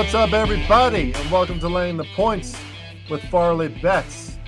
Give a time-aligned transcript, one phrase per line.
[0.00, 2.58] What's up, everybody, and welcome to Laying the Points
[3.10, 4.38] with Farley Bets.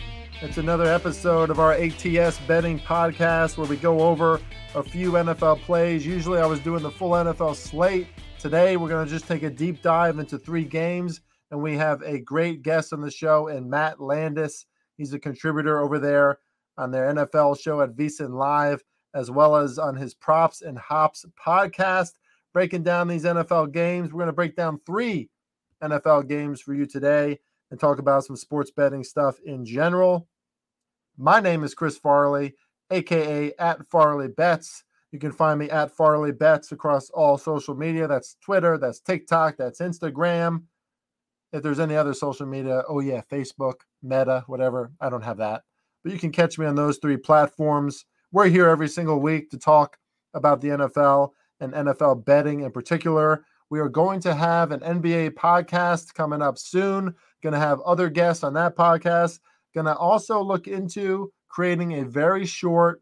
[0.41, 4.41] It's another episode of our ATS betting podcast where we go over
[4.75, 6.07] a few NFL plays.
[6.07, 8.07] Usually, I was doing the full NFL slate.
[8.39, 11.21] Today, we're going to just take a deep dive into three games,
[11.51, 14.65] and we have a great guest on the show, and Matt Landes.
[14.97, 16.39] He's a contributor over there
[16.79, 18.83] on their NFL show at VSiN Live,
[19.15, 22.13] as well as on his Props and Hops podcast,
[22.55, 24.15] breaking down these NFL games.
[24.15, 25.29] We're going to break down three
[25.83, 27.39] NFL games for you today
[27.71, 30.29] and talk about some sports betting stuff in general.
[31.17, 32.55] My name is Chris Farley,
[32.91, 34.85] aka at Farley Bets.
[35.11, 38.09] You can find me at Farley Bets across all social media.
[38.09, 40.63] That's Twitter, that's TikTok, that's Instagram.
[41.53, 44.91] If there's any other social media, oh yeah, Facebook, Meta, whatever.
[45.01, 45.63] I don't have that.
[46.03, 48.07] But you can catch me on those three platforms.
[48.33, 49.99] We're here every single week to talk
[50.35, 53.45] about the NFL and NFL betting in particular.
[53.73, 57.15] We are going to have an NBA podcast coming up soon.
[57.43, 59.41] Going to have other guests on that podcast.
[59.75, 63.01] Going to also look into creating a very short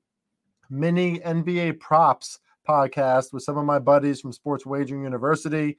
[0.71, 5.77] mini NBA props podcast with some of my buddies from Sports Wagering University.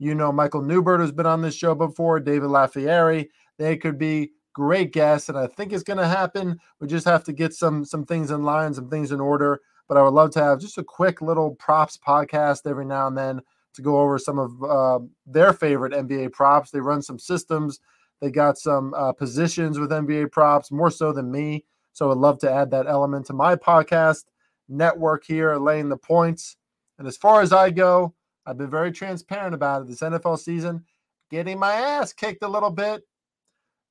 [0.00, 3.30] You know, Michael Newbert has been on this show before, David Lafieri.
[3.58, 6.58] They could be great guests, and I think it's going to happen.
[6.80, 9.60] We just have to get some some things in line, some things in order.
[9.86, 13.16] But I would love to have just a quick little props podcast every now and
[13.16, 13.40] then
[13.74, 16.70] to go over some of uh, their favorite NBA props.
[16.70, 17.80] They run some systems.
[18.20, 21.64] They got some uh, positions with NBA props, more so than me.
[21.92, 24.24] So I'd love to add that element to my podcast
[24.68, 26.56] network here, laying the points.
[26.98, 28.14] And as far as I go,
[28.46, 30.84] I've been very transparent about it this NFL season,
[31.30, 33.02] getting my ass kicked a little bit.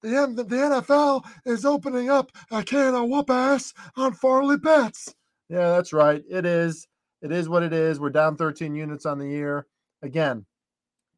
[0.02, 5.14] The, the NFL is opening up a can of whoop ass on Farley bets.
[5.47, 6.23] Yeah, that's right.
[6.30, 6.87] It is.
[7.21, 7.99] It is what it is.
[7.99, 9.67] We're down 13 units on the year.
[10.02, 10.45] Again,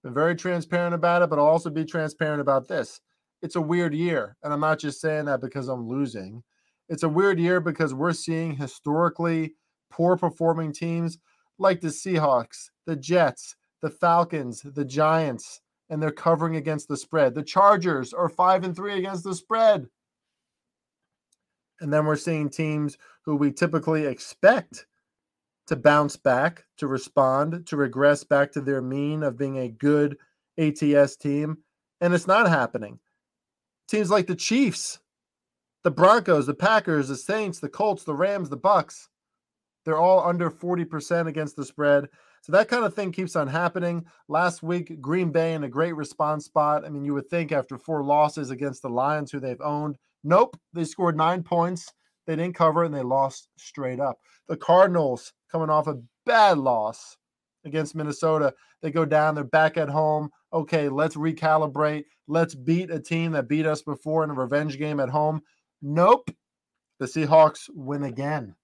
[0.03, 2.99] been very transparent about it, but I'll also be transparent about this.
[3.41, 4.35] It's a weird year.
[4.43, 6.43] And I'm not just saying that because I'm losing.
[6.89, 9.55] It's a weird year because we're seeing historically
[9.89, 11.17] poor performing teams
[11.57, 17.35] like the Seahawks, the Jets, the Falcons, the Giants, and they're covering against the spread.
[17.35, 19.87] The Chargers are five and three against the spread.
[21.79, 24.85] And then we're seeing teams who we typically expect
[25.67, 30.17] to bounce back, to respond, to regress back to their mean of being a good
[30.57, 31.57] ATS team.
[32.01, 32.99] And it's not happening.
[33.87, 34.99] Teams like the Chiefs,
[35.83, 39.09] the Broncos, the Packers, the Saints, the Colts, the Rams, the Bucks,
[39.85, 42.07] they're all under 40% against the spread.
[42.41, 44.05] So that kind of thing keeps on happening.
[44.27, 46.85] Last week, Green Bay in a great response spot.
[46.85, 50.57] I mean, you would think after four losses against the Lions, who they've owned, nope,
[50.73, 51.91] they scored nine points.
[52.25, 54.17] They didn't cover and they lost straight up.
[54.47, 57.17] The Cardinals coming off a bad loss
[57.65, 58.53] against Minnesota.
[58.81, 60.29] They go down, they're back at home.
[60.51, 62.05] Okay, let's recalibrate.
[62.27, 65.41] Let's beat a team that beat us before in a revenge game at home.
[65.81, 66.29] Nope.
[66.99, 68.55] The Seahawks win again.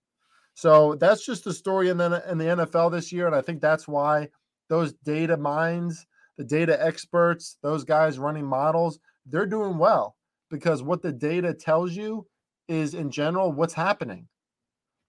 [0.53, 3.27] So that's just the story in the, in the NFL this year.
[3.27, 4.27] And I think that's why
[4.67, 6.05] those data minds,
[6.37, 10.15] the data experts, those guys running models, they're doing well
[10.49, 12.27] because what the data tells you
[12.67, 14.27] is in general what's happening.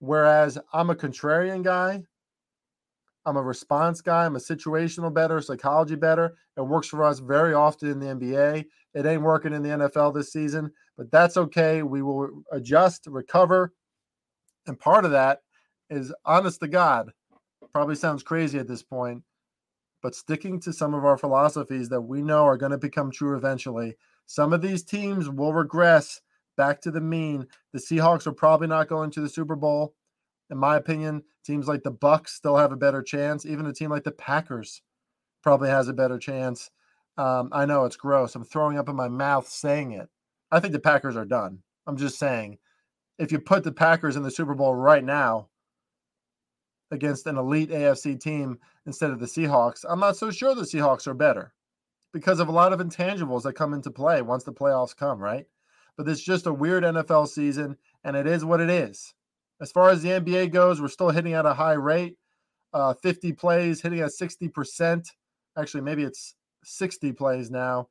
[0.01, 2.01] Whereas I'm a contrarian guy,
[3.23, 6.33] I'm a response guy, I'm a situational better, psychology better.
[6.57, 8.65] It works for us very often in the NBA.
[8.95, 11.83] It ain't working in the NFL this season, but that's okay.
[11.83, 13.73] We will adjust, recover,
[14.65, 15.41] and part of that
[15.91, 17.11] is honest to God,
[17.71, 19.21] probably sounds crazy at this point,
[20.01, 23.37] but sticking to some of our philosophies that we know are going to become true
[23.37, 23.95] eventually.
[24.25, 26.21] Some of these teams will regress
[26.61, 27.47] back to the mean.
[27.73, 29.95] The Seahawks are probably not going to the Super Bowl.
[30.51, 33.47] In my opinion, teams like the Bucks still have a better chance.
[33.47, 34.83] Even a team like the Packers
[35.41, 36.69] probably has a better chance.
[37.17, 38.35] Um, I know it's gross.
[38.35, 40.07] I'm throwing up in my mouth saying it.
[40.51, 41.63] I think the Packers are done.
[41.87, 42.59] I'm just saying
[43.17, 45.49] if you put the Packers in the Super Bowl right now
[46.91, 51.07] against an elite AFC team instead of the Seahawks, I'm not so sure the Seahawks
[51.07, 51.55] are better
[52.13, 55.47] because of a lot of intangibles that come into play once the playoffs come, right?
[55.97, 59.13] But it's just a weird NFL season, and it is what it is.
[59.59, 62.17] As far as the NBA goes, we're still hitting at a high rate.
[62.73, 65.05] Uh, 50 plays, hitting at 60%.
[65.57, 67.89] Actually, maybe it's 60 plays now.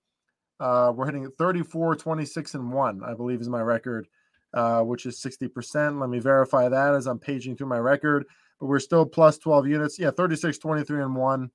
[0.58, 4.08] Uh, we're hitting 34, 26, and 1, I believe is my record
[4.55, 6.00] uh, which is 60%.
[6.00, 8.26] Let me verify that as I'm paging through my record.
[8.58, 9.99] But we're still plus 12 units.
[9.99, 11.50] Yeah, 36, 23, and 1.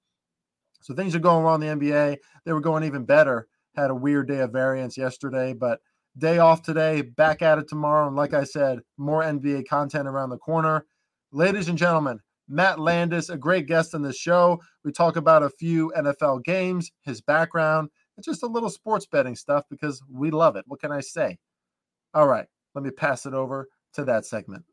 [0.81, 2.17] So things are going well in the NBA.
[2.45, 3.47] They were going even better.
[3.75, 5.81] Had a weird day of variance yesterday, but
[6.17, 8.07] day off today, back at it tomorrow.
[8.07, 10.85] And like I said, more NBA content around the corner.
[11.31, 14.61] Ladies and gentlemen, Matt Landes, a great guest on this show.
[14.83, 19.35] We talk about a few NFL games, his background, and just a little sports betting
[19.35, 20.63] stuff because we love it.
[20.67, 21.37] What can I say?
[22.13, 24.63] All right, let me pass it over to that segment.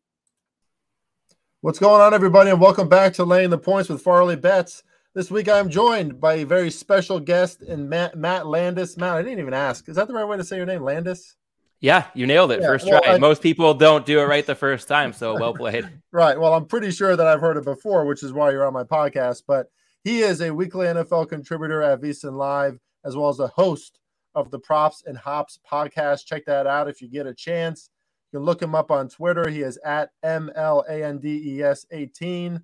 [1.61, 4.83] What's going on, everybody, and welcome back to Laying the Points with Farley Bets.
[5.14, 8.97] This week I'm joined by a very special guest in Matt, Matt Landes.
[8.97, 9.87] Matt, I didn't even ask.
[9.87, 11.37] Is that the right way to say your name, Landes?
[11.82, 12.62] Yeah, you nailed it.
[12.62, 13.12] Yeah, first well, try.
[13.12, 15.87] I, Most people don't do it right the first time, so well played.
[16.12, 16.41] right.
[16.41, 18.85] Well, I'm pretty sure that I've heard it before, which is why you're on my
[18.85, 19.43] podcast.
[19.47, 19.67] But
[20.03, 23.99] he is a weekly NFL contributor at VSiN Live, as well as a host
[24.35, 26.25] of the Props and Hops podcast.
[26.25, 27.91] Check that out if you get a chance.
[28.32, 29.50] You can look him up on Twitter.
[29.50, 32.62] He is at MLANDES 18,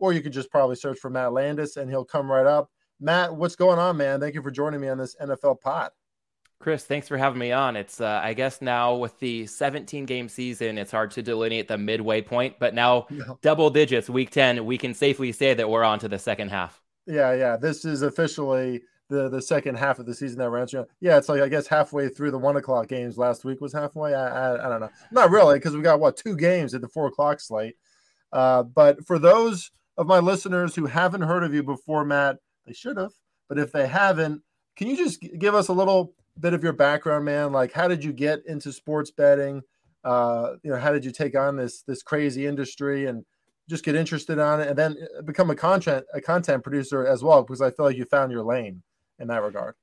[0.00, 2.70] or you could just probably search for Matt Landes and he'll come right up.
[3.00, 4.20] Matt, what's going on, man?
[4.20, 5.90] Thank you for joining me on this NFL pod.
[6.58, 7.74] Chris, thanks for having me on.
[7.74, 11.78] It's, uh, I guess, now with the 17 game season, it's hard to delineate the
[11.78, 13.06] midway point, but now
[13.42, 16.82] double digits, week 10, we can safely say that we're on to the second half.
[17.06, 17.56] Yeah, yeah.
[17.56, 20.86] This is officially the the second half of the season that we're entering.
[21.00, 23.18] Yeah, it's like I guess halfway through the one o'clock games.
[23.18, 24.14] Last week was halfway.
[24.14, 24.90] I I, I don't know.
[25.10, 27.76] Not really, because we got what two games at the four o'clock slate.
[28.32, 32.72] Uh, but for those of my listeners who haven't heard of you before, Matt, they
[32.72, 33.12] should have.
[33.48, 34.42] But if they haven't,
[34.76, 37.52] can you just give us a little bit of your background, man.
[37.52, 39.62] Like, how did you get into sports betting?
[40.02, 43.24] Uh, you know, how did you take on this this crazy industry and
[43.68, 47.22] just get interested on it, and then uh, become a content a content producer as
[47.22, 47.42] well?
[47.42, 48.82] Because I feel like you found your lane
[49.18, 49.74] in that regard.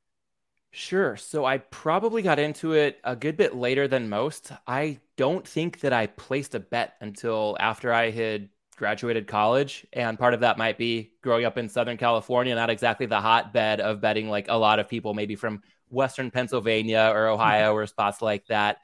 [0.72, 1.16] Sure.
[1.16, 4.52] So I probably got into it a good bit later than most.
[4.68, 9.86] I don't think that I placed a bet until after I had graduated college.
[9.92, 13.82] And part of that might be growing up in Southern California, not exactly the hotbed
[13.82, 17.78] of betting like a lot of people, maybe from Western Pennsylvania or Ohio mm-hmm.
[17.78, 18.78] or spots like that.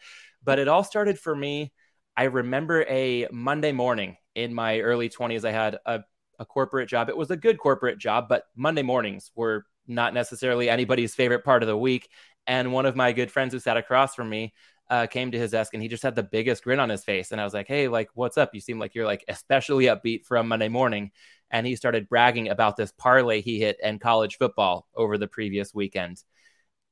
[0.44, 1.72] But it all started for me.
[2.18, 5.46] I remember a Monday morning in my early 20s.
[5.46, 6.02] I had a,
[6.40, 7.10] a corporate job.
[7.10, 11.64] It was a good corporate job, but Monday mornings were not necessarily anybody's favorite part
[11.64, 12.10] of the week.
[12.48, 14.54] And one of my good friends who sat across from me
[14.94, 17.32] uh, came to his desk and he just had the biggest grin on his face.
[17.32, 18.54] And I was like, hey, like, what's up?
[18.54, 21.10] You seem like you're like especially upbeat from Monday morning.
[21.50, 25.74] And he started bragging about this parlay he hit in college football over the previous
[25.74, 26.24] weekend.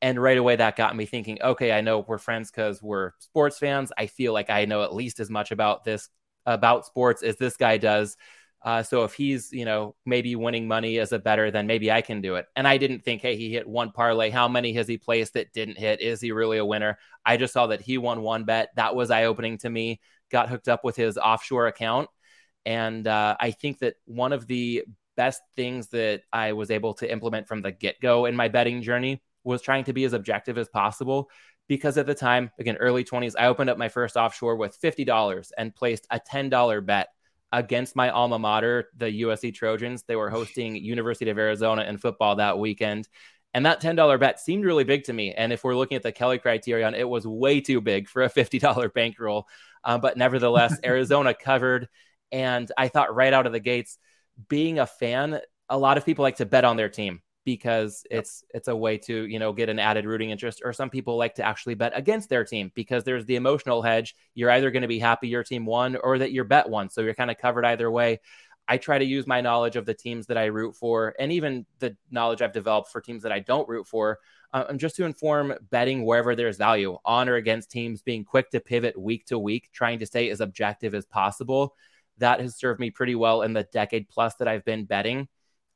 [0.02, 3.60] And right away, that got me thinking, okay, I know we're friends because we're sports
[3.60, 3.92] fans.
[3.96, 6.10] I feel like I know at least as much about this,
[6.48, 8.18] about sports as this guy does.
[8.64, 12.02] Uh, so if he's, you know, maybe winning money as a better, then maybe I
[12.02, 12.46] can do it.
[12.56, 14.30] And I didn't think, hey, he hit one parlay.
[14.30, 16.00] How many has he placed that didn't hit?
[16.00, 17.00] Is he really a winner?
[17.26, 18.70] I just saw that he won one bet.
[18.76, 20.00] That was eye opening to me.
[20.30, 22.10] Got hooked up with his offshore account.
[22.66, 24.84] And uh, I think that one of the
[25.18, 28.82] best things that I was able to implement from the get go in my betting
[28.82, 31.30] journey was trying to be as objective as possible
[31.68, 35.52] because at the time, again, early 20s, I opened up my first offshore with $50
[35.58, 37.08] and placed a $10 bet
[37.52, 40.04] against my alma mater, the USC Trojans.
[40.04, 43.08] They were hosting University of Arizona in football that weekend.
[43.54, 45.34] And that $10 bet seemed really big to me.
[45.34, 48.30] And if we're looking at the Kelly criterion, it was way too big for a
[48.30, 49.48] $50 bankroll.
[49.84, 51.90] Uh, but nevertheless, Arizona covered.
[52.32, 53.98] And I thought right out of the gates,
[54.48, 58.20] being a fan, a lot of people like to bet on their team because yep.
[58.20, 61.18] it's it's a way to you know get an added rooting interest or some people
[61.18, 64.16] like to actually bet against their team because there's the emotional hedge.
[64.36, 67.02] You're either going to be happy your team won or that your bet won so
[67.02, 68.20] you're kind of covered either way.
[68.68, 71.66] I try to use my knowledge of the teams that i root for and even
[71.80, 74.20] the knowledge i've developed for teams that i don't root for
[74.54, 78.60] um, just to inform betting wherever there's value on or against teams being quick to
[78.60, 81.76] pivot week to week trying to stay as objective as possible.
[82.18, 85.28] That has served me pretty well in the decade plus that i've been betting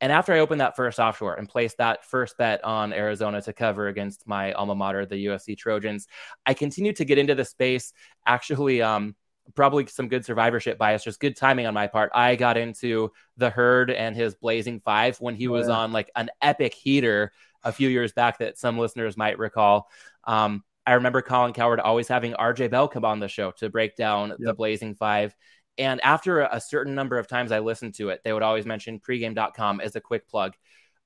[0.01, 3.53] and after I opened that first offshore and placed that first bet on Arizona to
[3.53, 6.07] cover against my alma mater, the USC Trojans,
[6.45, 7.93] I continued to get into the space.
[8.25, 9.15] Actually, um,
[9.53, 12.11] probably some good survivorship bias, just good timing on my part.
[12.13, 15.75] I got into the herd and his blazing five when he oh, was yeah.
[15.75, 17.31] on like an epic heater
[17.63, 19.87] a few years back that some listeners might recall.
[20.25, 23.95] Um, I remember Colin Cowherd always having RJ Bell come on the show to break
[23.95, 24.37] down yep.
[24.39, 25.35] the blazing five.
[25.77, 28.99] And after a certain number of times I listened to it, they would always mention
[28.99, 30.53] pregame.com as a quick plug.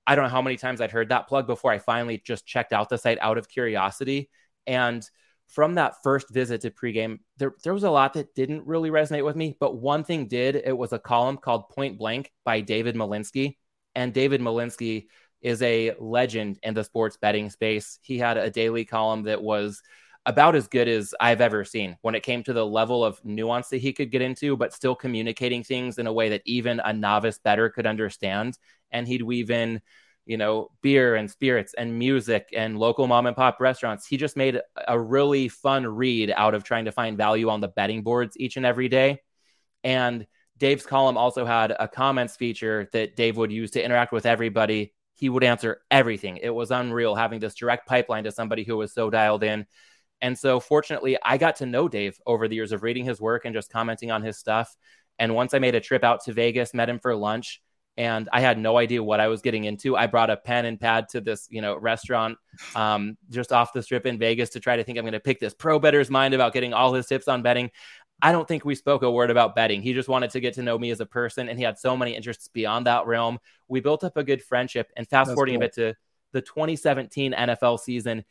[0.05, 2.73] I don't know how many times I'd heard that plug before I finally just checked
[2.73, 4.29] out the site out of curiosity.
[4.67, 5.07] And
[5.47, 9.25] from that first visit to pregame, there, there was a lot that didn't really resonate
[9.25, 10.55] with me, but one thing did.
[10.55, 13.57] It was a column called Point Blank by David Malinsky.
[13.95, 15.07] And David Malinsky
[15.41, 17.99] is a legend in the sports betting space.
[18.01, 19.81] He had a daily column that was
[20.25, 23.69] about as good as I've ever seen when it came to the level of nuance
[23.69, 26.93] that he could get into, but still communicating things in a way that even a
[26.93, 28.57] novice better could understand.
[28.91, 29.81] And he'd weave in,
[30.25, 34.05] you know, beer and spirits and music and local mom and pop restaurants.
[34.05, 37.69] He just made a really fun read out of trying to find value on the
[37.69, 39.21] betting boards each and every day.
[39.83, 44.25] And Dave's column also had a comments feature that Dave would use to interact with
[44.25, 44.93] everybody.
[45.15, 46.37] He would answer everything.
[46.37, 49.65] It was unreal having this direct pipeline to somebody who was so dialed in.
[50.21, 53.45] And so, fortunately, I got to know Dave over the years of reading his work
[53.45, 54.75] and just commenting on his stuff.
[55.17, 57.61] And once I made a trip out to Vegas, met him for lunch,
[57.97, 59.97] and I had no idea what I was getting into.
[59.97, 62.37] I brought a pen and pad to this, you know, restaurant
[62.73, 65.41] um, just off the strip in Vegas to try to think I'm going to pick
[65.41, 67.71] this pro better's mind about getting all his tips on betting.
[68.21, 69.81] I don't think we spoke a word about betting.
[69.81, 71.97] He just wanted to get to know me as a person, and he had so
[71.97, 73.39] many interests beyond that realm.
[73.67, 74.89] We built up a good friendship.
[74.95, 75.63] And fast forwarding cool.
[75.63, 75.95] a bit to
[76.31, 78.23] the 2017 NFL season,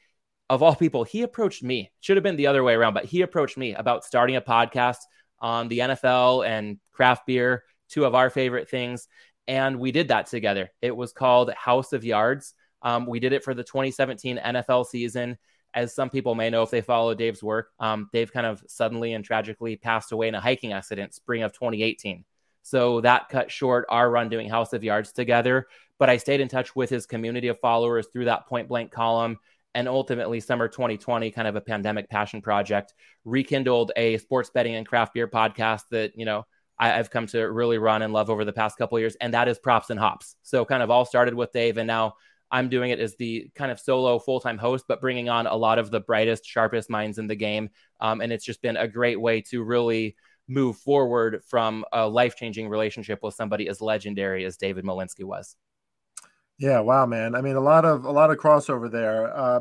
[0.51, 1.91] of all people, he approached me.
[2.01, 4.99] Should have been the other way around, but he approached me about starting a podcast
[5.41, 9.09] on the NFL and craft beer, two of our favorite things.
[9.47, 10.71] And we did that together.
[10.83, 12.55] It was called House of Yards.
[12.83, 15.39] Um, we did it for the 2017 NFL season.
[15.75, 19.13] As some people may know if they follow Dave's work, um, Dave kind of suddenly
[19.13, 22.25] and tragically passed away in a hiking accident spring of 2018.
[22.63, 25.69] So that cut short our run doing House of Yards together.
[25.99, 29.39] But I stayed in touch with his community of followers through that point blank column
[29.75, 32.95] and ultimately summer 2020 kind of a pandemic passion project
[33.25, 36.45] rekindled a sports betting and craft beer podcast that you know
[36.79, 39.49] I, have come to really run and love over the past couple years and that
[39.49, 40.37] is props and hops.
[40.43, 42.15] So kind of all started with dave and now
[42.51, 45.79] i'm doing it as the kind of solo full-time host but bringing on a lot
[45.79, 47.71] of the brightest sharpest minds in the game.
[48.01, 52.69] Um, and it's just been a great way to really move forward from a life-changing
[52.71, 55.57] relationship with somebody as legendary as david malinsky was
[56.59, 57.35] yeah, wow, man.
[57.37, 59.35] I mean, a lot of a lot of crossover there.
[59.37, 59.61] Uh,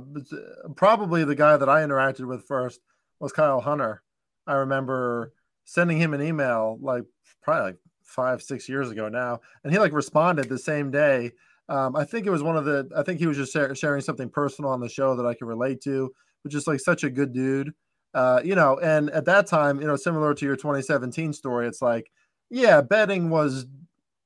[0.75, 2.82] probably the guy that I interacted with first
[3.20, 4.01] was Kyle Hunter.
[4.48, 5.34] I remember
[5.66, 7.04] sending him an email like
[7.44, 11.32] probably like five, six years ago now, and he like responded the same day.
[11.70, 12.89] Um, I think it was one of the.
[12.96, 15.82] I think he was just sharing something personal on the show that I could relate
[15.82, 16.12] to,
[16.44, 17.74] which is like such a good dude.
[18.16, 21.82] Uh, you know, and at that time, you know, similar to your 2017 story, it's
[21.82, 22.10] like,
[22.50, 23.68] yeah, betting was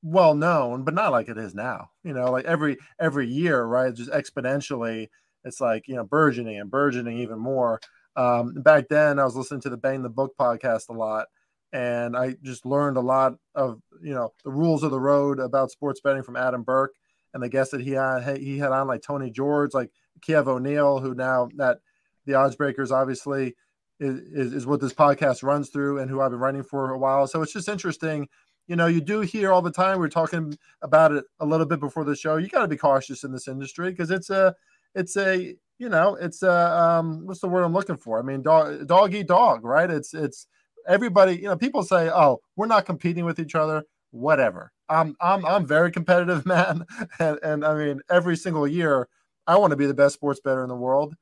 [0.02, 1.90] well known, but not like it is now.
[2.04, 3.94] You know, like every every year, right?
[3.94, 5.08] Just exponentially,
[5.44, 7.80] it's like you know burgeoning and burgeoning even more.
[8.16, 11.26] Um, back then, I was listening to the Bang the Book podcast a lot,
[11.72, 15.70] and I just learned a lot of you know the rules of the road about
[15.70, 16.94] sports betting from Adam Burke
[17.32, 18.38] and the guests that he had.
[18.38, 19.90] He had on like Tony George, like
[20.20, 21.78] Kiev O'Neill, who now that
[22.26, 23.54] the Odds Breakers obviously
[23.98, 26.98] is, is, is what this podcast runs through, and who I've been writing for a
[26.98, 27.26] while.
[27.28, 28.28] So it's just interesting
[28.66, 29.98] you know, you do hear all the time.
[29.98, 32.36] We are talking about it a little bit before the show.
[32.36, 34.54] You got to be cautious in this industry because it's a,
[34.94, 38.18] it's a, you know, it's a, um, what's the word I'm looking for?
[38.18, 39.90] I mean, dog, dog eat dog, right?
[39.90, 40.46] It's, it's
[40.86, 41.36] everybody.
[41.36, 43.84] You know, people say, oh, we're not competing with each other.
[44.10, 44.72] Whatever.
[44.88, 46.84] I'm, I'm, I'm very competitive, man,
[47.18, 49.08] and, and I mean, every single year,
[49.46, 51.14] I want to be the best sports better in the world.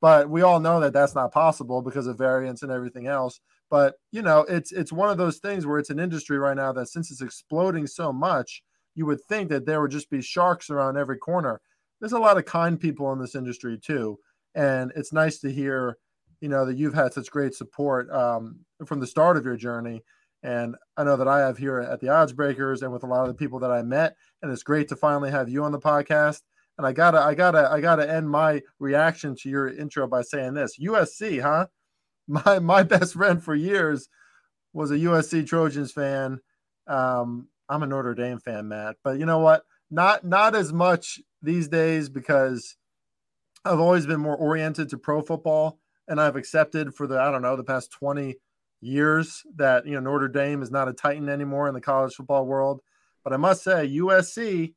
[0.00, 3.40] But we all know that that's not possible because of variance and everything else.
[3.74, 6.70] But you know, it's it's one of those things where it's an industry right now
[6.74, 8.62] that since it's exploding so much,
[8.94, 11.60] you would think that there would just be sharks around every corner.
[11.98, 14.20] There's a lot of kind people in this industry too,
[14.54, 15.98] and it's nice to hear,
[16.40, 20.04] you know, that you've had such great support um, from the start of your journey.
[20.44, 23.22] And I know that I have here at the Odds Breakers and with a lot
[23.22, 25.80] of the people that I met, and it's great to finally have you on the
[25.80, 26.42] podcast.
[26.78, 30.54] And I gotta, I gotta, I gotta end my reaction to your intro by saying
[30.54, 31.66] this: USC, huh?
[32.28, 34.08] My my best friend for years
[34.72, 36.40] was a USC Trojans fan.
[36.86, 39.62] Um, I'm a Notre Dame fan, Matt, but you know what?
[39.90, 42.76] Not not as much these days because
[43.64, 45.78] I've always been more oriented to pro football,
[46.08, 48.36] and I've accepted for the I don't know the past 20
[48.80, 52.46] years that you know Notre Dame is not a Titan anymore in the college football
[52.46, 52.80] world.
[53.22, 54.74] But I must say, USC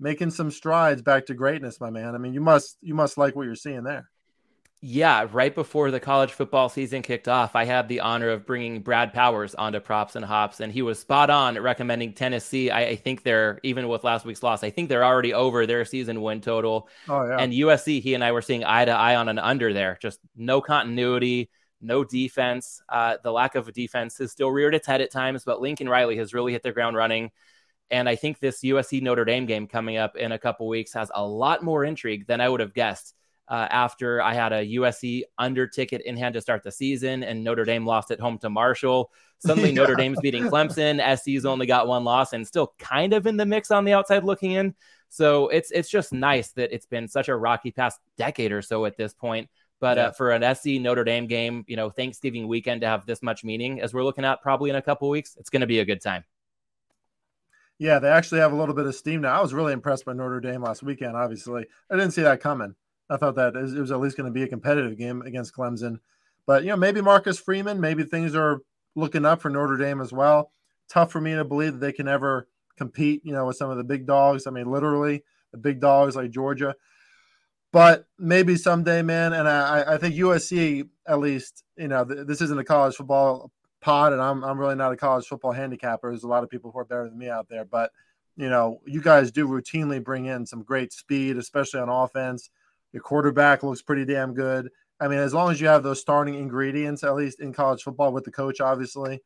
[0.00, 2.14] making some strides back to greatness, my man.
[2.14, 4.08] I mean, you must you must like what you're seeing there.
[4.84, 8.80] Yeah, right before the college football season kicked off, I had the honor of bringing
[8.80, 12.68] Brad Powers onto props and hops, and he was spot on recommending Tennessee.
[12.68, 14.64] I, I, think they're even with last week's loss.
[14.64, 16.88] I think they're already over their season win total.
[17.08, 17.36] Oh yeah.
[17.38, 19.98] And USC, he and I were seeing eye to eye on an under there.
[20.02, 21.48] Just no continuity,
[21.80, 22.82] no defense.
[22.88, 26.16] Uh, the lack of defense has still reared its head at times, but Lincoln Riley
[26.16, 27.30] has really hit the ground running.
[27.92, 31.08] And I think this USC Notre Dame game coming up in a couple weeks has
[31.14, 33.14] a lot more intrigue than I would have guessed
[33.48, 37.44] uh, after I had a USC under ticket in hand to start the season, and
[37.44, 39.10] Notre Dame lost at home to Marshall.
[39.38, 39.76] Suddenly, yeah.
[39.76, 41.00] Notre Dame's beating Clemson.
[41.16, 44.24] SC's only got one loss and still kind of in the mix on the outside
[44.24, 44.74] looking in.
[45.08, 48.86] So it's it's just nice that it's been such a rocky past decade or so
[48.86, 49.50] at this point.
[49.78, 50.04] But yeah.
[50.04, 53.44] uh, for an SC Notre Dame game, you know, Thanksgiving weekend to have this much
[53.44, 55.84] meaning as we're looking at probably in a couple weeks, it's going to be a
[55.84, 56.24] good time.
[57.78, 59.36] Yeah, they actually have a little bit of steam now.
[59.36, 61.16] I was really impressed by Notre Dame last weekend.
[61.16, 62.76] Obviously, I didn't see that coming.
[63.12, 65.98] I thought that it was at least going to be a competitive game against Clemson.
[66.46, 68.62] But you know, maybe Marcus Freeman, maybe things are
[68.94, 70.50] looking up for Notre Dame as well.
[70.88, 73.76] tough for me to believe that they can ever compete, you know, with some of
[73.76, 74.46] the big dogs.
[74.46, 76.74] I mean, literally the big dogs like Georgia.
[77.72, 79.32] But maybe someday, man.
[79.32, 83.50] And I, I think USC, at least, you know, th- this isn't a college football
[83.80, 86.10] pod, and I'm, I'm really not a college football handicapper.
[86.10, 87.64] There's a lot of people who are better than me out there.
[87.64, 87.90] But,
[88.36, 92.50] you know, you guys do routinely bring in some great speed, especially on offense.
[92.92, 94.70] Your quarterback looks pretty damn good.
[95.00, 98.12] I mean, as long as you have those starting ingredients, at least in college football
[98.12, 99.20] with the coach, obviously,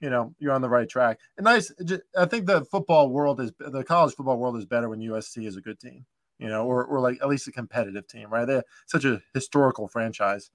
[0.00, 1.20] you know, you're on the right track.
[1.36, 1.72] And nice.
[2.18, 5.56] I think the football world is the college football world is better when USC is
[5.56, 6.06] a good team,
[6.38, 8.46] you know, or, or like at least a competitive team, right?
[8.46, 10.50] They're such a historical franchise.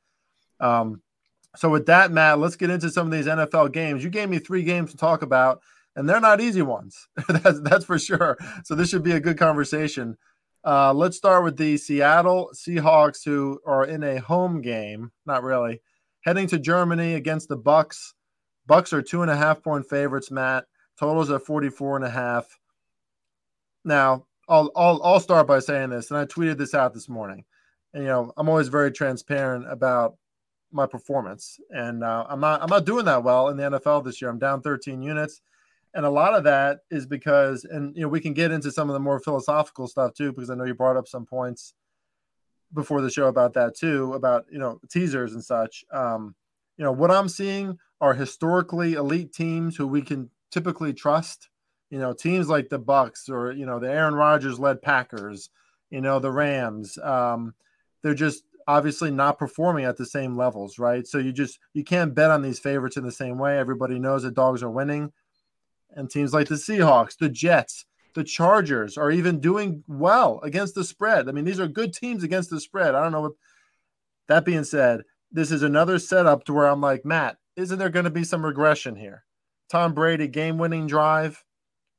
[0.59, 1.01] Um,
[1.55, 4.03] so with that, Matt, let's get into some of these NFL games.
[4.03, 5.61] You gave me three games to talk about,
[5.95, 7.07] and they're not easy ones.
[7.29, 8.37] that's that's for sure.
[8.65, 10.17] So this should be a good conversation.
[10.67, 15.81] Uh, let's start with the Seattle Seahawks, who are in a home game, not really,
[16.25, 18.13] heading to Germany against the Bucks.
[18.65, 20.65] Bucks are two and a half point favorites, Matt.
[20.99, 22.59] Totals at 44 and a half.
[23.85, 27.45] Now, I'll, I'll, I'll start by saying this, and I tweeted this out this morning.
[27.93, 30.17] And, you know, I'm always very transparent about
[30.73, 34.21] my performance, and uh, I'm not I'm not doing that well in the NFL this
[34.21, 34.29] year.
[34.29, 35.39] I'm down 13 units,
[35.93, 38.89] and a lot of that is because, and you know, we can get into some
[38.89, 41.73] of the more philosophical stuff too, because I know you brought up some points
[42.73, 45.85] before the show about that too, about you know teasers and such.
[45.91, 46.35] Um,
[46.77, 51.49] you know, what I'm seeing are historically elite teams who we can typically trust.
[51.89, 55.49] You know, teams like the Bucks or you know the Aaron Rodgers led Packers.
[55.89, 56.97] You know, the Rams.
[56.97, 57.53] Um,
[58.03, 61.07] they're just obviously not performing at the same levels, right?
[61.07, 63.57] So you just you can't bet on these favorites in the same way.
[63.57, 65.11] Everybody knows that dogs are winning,
[65.97, 70.83] and teams like the Seahawks, the Jets, the Chargers are even doing well against the
[70.83, 71.27] spread.
[71.27, 72.95] I mean, these are good teams against the spread.
[72.95, 73.33] I don't know what.
[74.29, 78.05] That being said, this is another setup to where I'm like, Matt, isn't there going
[78.05, 79.23] to be some regression here?
[79.69, 81.43] Tom Brady game winning drive,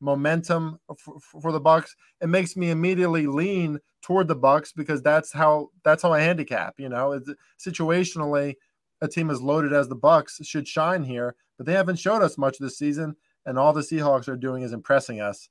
[0.01, 1.95] momentum for, for, the Bucks.
[2.21, 6.75] It makes me immediately lean toward the Bucks because that's how that's how I handicap.
[6.79, 8.55] You know, it's, situationally,
[9.01, 12.39] a team as loaded as the Bucks should shine here, but they haven't showed us
[12.39, 13.17] much this season,
[13.49, 15.49] and all the Seahawks are doing is impressing us.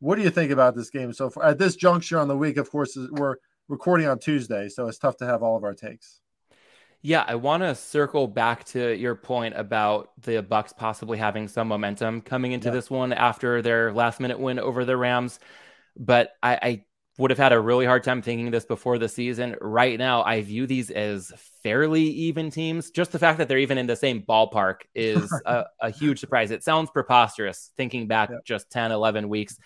[0.00, 1.44] What do you think about this game so far?
[1.44, 3.36] At this juncture on the week, of course, we're
[3.68, 6.20] recording on Tuesday, so it's tough to have all of our takes.
[7.00, 11.68] Yeah, I want to circle back to your point about the Bucks possibly having some
[11.68, 12.74] momentum coming into yeah.
[12.74, 15.40] this one after their last minute win over the Rams.
[15.96, 16.84] But I, I,
[17.18, 19.56] would have had a really hard time thinking this before the season.
[19.60, 21.32] Right now, I view these as
[21.64, 22.90] fairly even teams.
[22.90, 26.52] Just the fact that they're even in the same ballpark is a, a, huge surprise.
[26.52, 28.38] It sounds preposterous thinking back yeah.
[28.44, 29.58] just 10, 11 weeks.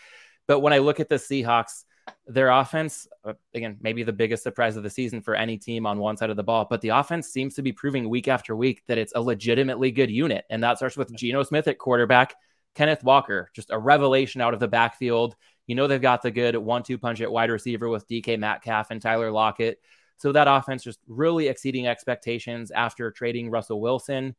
[0.48, 1.84] But when I look at the Seahawks,
[2.26, 5.98] their offense, uh, again, maybe the biggest surprise of the season for any team on
[5.98, 8.82] one side of the ball, but the offense seems to be proving week after week
[8.88, 10.44] that it's a legitimately good unit.
[10.48, 12.34] And that starts with Geno Smith at quarterback,
[12.74, 15.36] Kenneth Walker, just a revelation out of the backfield.
[15.66, 18.90] You know, they've got the good one two punch at wide receiver with DK Metcalf
[18.90, 19.78] and Tyler Lockett.
[20.18, 24.36] So that offense just really exceeding expectations after trading Russell Wilson.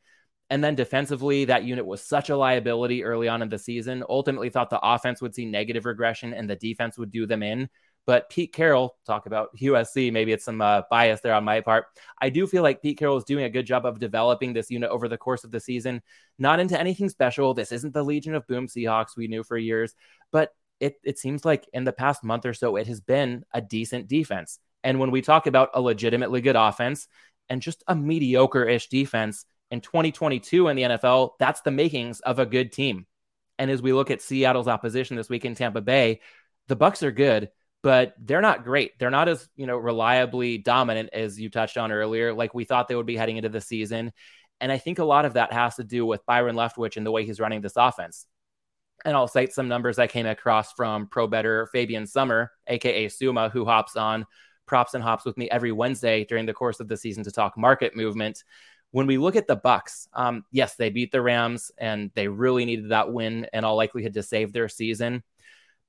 [0.49, 4.03] And then defensively, that unit was such a liability early on in the season.
[4.07, 7.69] Ultimately, thought the offense would see negative regression and the defense would do them in.
[8.05, 11.85] But Pete Carroll, talk about USC, maybe it's some uh, bias there on my part.
[12.21, 14.89] I do feel like Pete Carroll is doing a good job of developing this unit
[14.89, 16.01] over the course of the season.
[16.37, 17.53] Not into anything special.
[17.53, 19.95] This isn't the Legion of Boom Seahawks we knew for years,
[20.31, 20.51] but
[20.83, 24.07] it, it seems like in the past month or so, it has been a decent
[24.07, 24.59] defense.
[24.83, 27.07] And when we talk about a legitimately good offense
[27.49, 32.37] and just a mediocre ish defense, in 2022 in the NFL, that's the makings of
[32.37, 33.07] a good team.
[33.57, 36.19] And as we look at Seattle's opposition this week in Tampa Bay,
[36.67, 37.49] the Bucks are good,
[37.81, 38.99] but they're not great.
[38.99, 42.87] They're not as, you know, reliably dominant as you touched on earlier, like we thought
[42.87, 44.11] they would be heading into the season.
[44.61, 47.11] And I think a lot of that has to do with Byron Leftwich and the
[47.11, 48.27] way he's running this offense.
[49.05, 53.51] And I'll cite some numbers I came across from pro better Fabian Summer, aka Sumo,
[53.51, 54.25] who hops on
[54.65, 57.57] props and hops with me every Wednesday during the course of the season to talk
[57.57, 58.43] market movement
[58.93, 62.63] when we look at the Bucks, um, yes, they beat the Rams and they really
[62.63, 65.23] needed that win in all likelihood to save their season.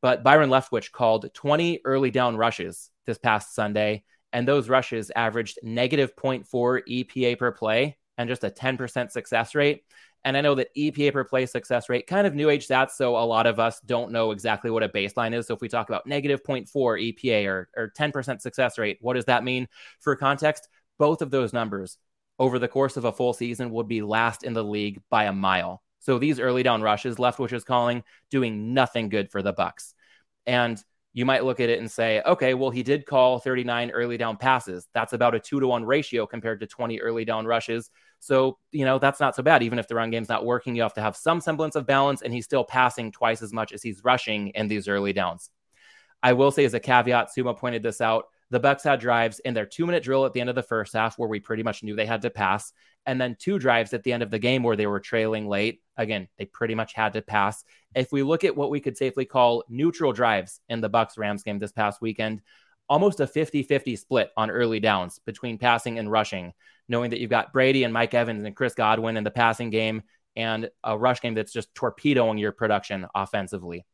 [0.00, 5.59] But Byron Leftwich called 20 early down rushes this past Sunday, and those rushes averaged
[5.62, 9.83] negative 0.4 EPA per play and just a 10% success rate.
[10.25, 12.93] And I know that EPA per play success rate, kind of new age stats.
[12.93, 15.47] So a lot of us don't know exactly what a baseline is.
[15.47, 19.27] So if we talk about negative 0.4 EPA or, or 10% success rate, what does
[19.27, 19.69] that mean?
[20.01, 21.99] For context, both of those numbers
[22.39, 25.33] over the course of a full season would be last in the league by a
[25.33, 25.83] mile.
[26.01, 29.95] So these early down rushes, Leftwich is calling, doing nothing good for the Bucks.
[30.47, 30.83] And
[31.15, 34.37] you might look at it and say, okay, well, he did call 39 early down
[34.37, 34.89] passes.
[34.93, 37.91] That's about a two to one ratio compared to 20 early down rushes.
[38.25, 39.63] So, you know, that's not so bad.
[39.63, 42.23] Even if the run game's not working, you have to have some semblance of balance,
[42.23, 45.51] and he's still passing twice as much as he's rushing in these early downs.
[46.23, 48.25] I will say, as a caveat, Sumo pointed this out.
[48.49, 50.95] The Bucks had drives in their two minute drill at the end of the first
[50.95, 52.73] half where we pretty much knew they had to pass,
[53.05, 55.83] and then two drives at the end of the game where they were trailing late.
[55.99, 57.63] Again, they pretty much had to pass.
[57.95, 61.43] If we look at what we could safely call neutral drives in the Bucks Rams
[61.43, 62.41] game this past weekend,
[62.88, 66.53] almost a 50-50 split on early downs between passing and rushing,
[66.88, 70.03] knowing that you've got Brady and Mike Evans and Chris Godwin in the passing game
[70.37, 73.85] and a rush game that's just torpedoing your production offensively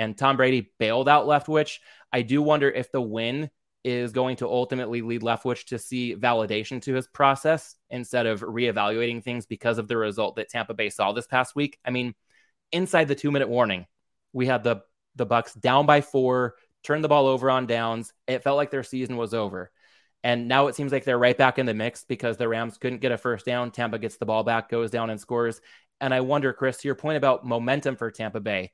[0.00, 1.78] and Tom Brady bailed out Leftwich.
[2.12, 3.50] I do wonder if the win
[3.84, 9.22] is going to ultimately lead Leftwich to see validation to his process instead of reevaluating
[9.22, 11.78] things because of the result that Tampa Bay saw this past week.
[11.84, 12.14] I mean,
[12.72, 13.86] inside the two minute warning,
[14.32, 14.82] we had the
[15.16, 18.12] the Bucks down by four, turned the ball over on downs.
[18.26, 19.70] It felt like their season was over.
[20.22, 23.00] And now it seems like they're right back in the mix because the Rams couldn't
[23.00, 23.70] get a first down.
[23.70, 25.60] Tampa gets the ball back, goes down and scores.
[26.00, 28.72] And I wonder, Chris, to your point about momentum for Tampa Bay,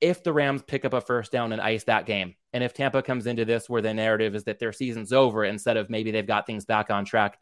[0.00, 3.02] if the Rams pick up a first down and ice that game, and if Tampa
[3.02, 6.26] comes into this where the narrative is that their season's over instead of maybe they've
[6.26, 7.38] got things back on track,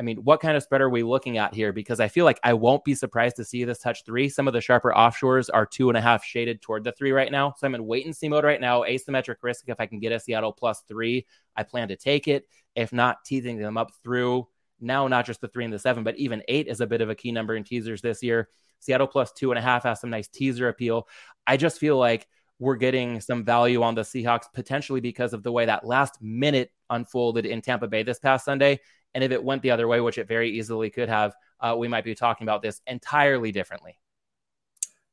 [0.00, 1.74] I mean, what kind of spread are we looking at here?
[1.74, 4.30] Because I feel like I won't be surprised to see this touch three.
[4.30, 7.30] Some of the sharper offshores are two and a half shaded toward the three right
[7.30, 7.52] now.
[7.58, 8.80] So I'm in wait and see mode right now.
[8.80, 9.68] Asymmetric risk.
[9.68, 12.48] If I can get a Seattle plus three, I plan to take it.
[12.74, 14.48] If not, teasing them up through
[14.80, 17.10] now, not just the three and the seven, but even eight is a bit of
[17.10, 18.48] a key number in teasers this year.
[18.78, 21.08] Seattle plus two and a half has some nice teaser appeal.
[21.46, 22.26] I just feel like
[22.58, 26.70] we're getting some value on the Seahawks potentially because of the way that last minute
[26.88, 28.80] unfolded in Tampa Bay this past Sunday.
[29.14, 31.88] And if it went the other way, which it very easily could have, uh, we
[31.88, 33.98] might be talking about this entirely differently.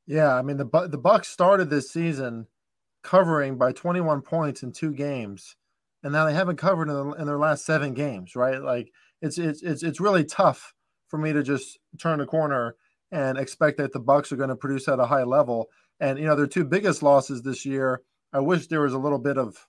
[0.06, 2.48] Yeah, I mean the the Bucks started this season
[3.04, 5.56] covering by 21 points in two games,
[6.04, 8.36] and now they haven't covered in, the, in their last seven games.
[8.36, 8.62] Right?
[8.62, 10.74] Like it's it's it's it's really tough
[11.08, 12.76] for me to just turn a corner
[13.12, 15.68] and expect that the Bucks are going to produce at a high level.
[16.00, 18.02] And you know, their two biggest losses this year.
[18.34, 19.68] I wish there was a little bit of,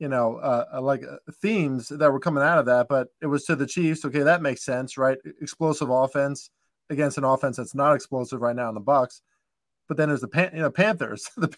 [0.00, 3.26] you know, uh, uh, like uh, themes that were coming out of that, but it
[3.26, 4.04] was to the Chiefs.
[4.04, 5.18] Okay, that makes sense, right?
[5.42, 6.50] Explosive offense
[6.88, 9.20] against an offense that's not explosive right now in the Bucks.
[9.88, 11.28] But then there's the Pan- you know Panthers.
[11.36, 11.48] the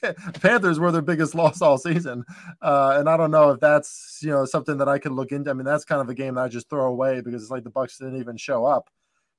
[0.42, 2.24] Panthers were their biggest loss all season,
[2.60, 5.50] uh, and I don't know if that's you know something that I could look into.
[5.50, 7.64] I mean, that's kind of a game that I just throw away because it's like
[7.64, 8.90] the Bucks didn't even show up.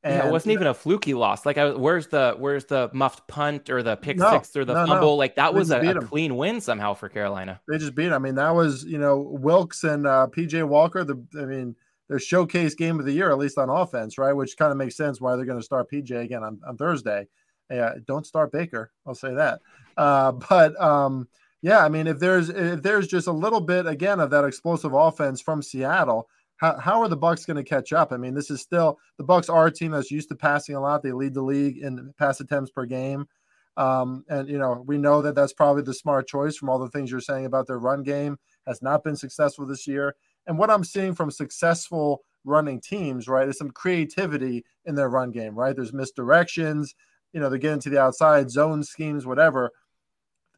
[0.03, 1.45] And yeah, it wasn't even a fluky loss.
[1.45, 4.73] Like, I, where's the where's the muffed punt or the pick no, six or the
[4.73, 5.11] no, fumble?
[5.11, 5.13] No.
[5.13, 7.61] Like that was a, a clean win somehow for Carolina.
[7.69, 8.11] They just beat.
[8.11, 11.05] I mean, that was you know Wilks and uh, PJ Walker.
[11.05, 11.75] The I mean,
[12.09, 14.33] their showcase game of the year, at least on offense, right?
[14.33, 17.27] Which kind of makes sense why they're going to start PJ again on, on Thursday.
[17.71, 18.91] Yeah, don't start Baker.
[19.07, 19.61] I'll say that.
[19.95, 21.29] Uh, but um,
[21.61, 24.93] yeah, I mean, if there's if there's just a little bit again of that explosive
[24.93, 28.11] offense from Seattle how, how are the Bucks going to catch up?
[28.11, 30.81] I mean, this is still the Bucks are a team that's used to passing a
[30.81, 31.03] lot.
[31.03, 33.27] They lead the league in pass attempts per game.
[33.75, 36.89] Um, and you know, we know that that's probably the smart choice from all the
[36.89, 38.37] things you're saying about their run game
[38.67, 40.15] has not been successful this year.
[40.45, 45.31] And what I'm seeing from successful running teams, right, is some creativity in their run
[45.31, 45.75] game, right?
[45.75, 46.93] There's misdirections,
[47.31, 49.71] you know, they're getting to the outside zone schemes, whatever.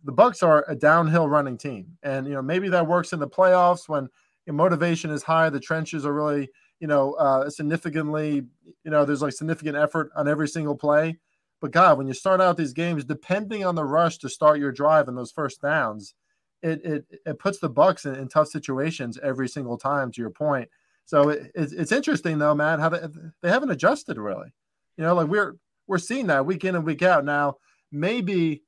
[0.03, 3.27] The Bucks are a downhill running team, and you know maybe that works in the
[3.27, 4.07] playoffs when
[4.53, 5.49] motivation is high.
[5.49, 8.43] The trenches are really, you know, uh, significantly,
[8.83, 11.17] you know, there's like significant effort on every single play.
[11.61, 14.71] But God, when you start out these games, depending on the rush to start your
[14.71, 16.13] drive and those first downs,
[16.61, 20.11] it it, it puts the Bucks in, in tough situations every single time.
[20.11, 20.69] To your point,
[21.05, 22.99] so it, it's, it's interesting though, man, how they,
[23.41, 24.53] they haven't adjusted really.
[24.97, 25.55] You know, like we're
[25.87, 27.25] we're seeing that week in and week out.
[27.25, 27.57] Now,
[27.91, 28.63] maybe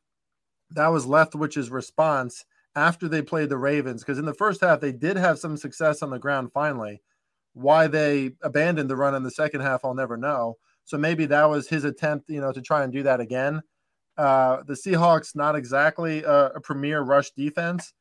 [0.72, 2.46] that was Leftwich's response
[2.78, 6.04] after they played the Ravens because in the first half they did have some success
[6.04, 7.02] on the ground finally.
[7.54, 10.58] Why they abandoned the run in the second half, I'll never know.
[10.86, 13.64] So maybe that was his attempt, you know, to try and do that again.
[14.16, 17.94] Uh, the Seahawks not exactly a, a premier rush defense,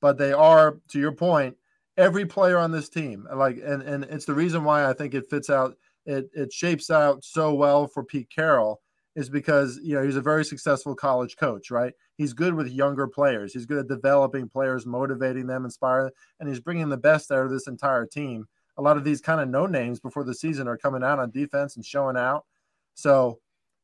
[0.00, 1.56] but they are, to your point,
[1.96, 3.26] every player on this team.
[3.32, 5.76] Like, and and it's the reason why I think it fits out.
[6.06, 8.80] It it shapes out so well for Pete Carroll
[9.16, 11.92] is because you know he's a very successful college coach, right?
[12.16, 13.52] He's good with younger players.
[13.52, 17.50] He's good at developing players, motivating them, inspiring, and he's bringing the best out of
[17.50, 18.46] this entire team.
[18.76, 21.30] A lot of these kind of no names before the season are coming out on
[21.30, 22.44] defense and showing out.
[22.94, 23.38] So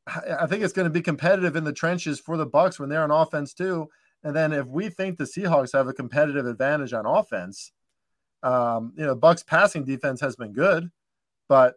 [0.07, 3.05] I think it's going to be competitive in the trenches for the Bucks when they're
[3.05, 3.89] on offense too.
[4.25, 7.73] And then if we think the Seahawks have a competitive advantage on offense,
[8.43, 10.91] um, you know, Bucks passing defense has been good,
[11.49, 11.75] but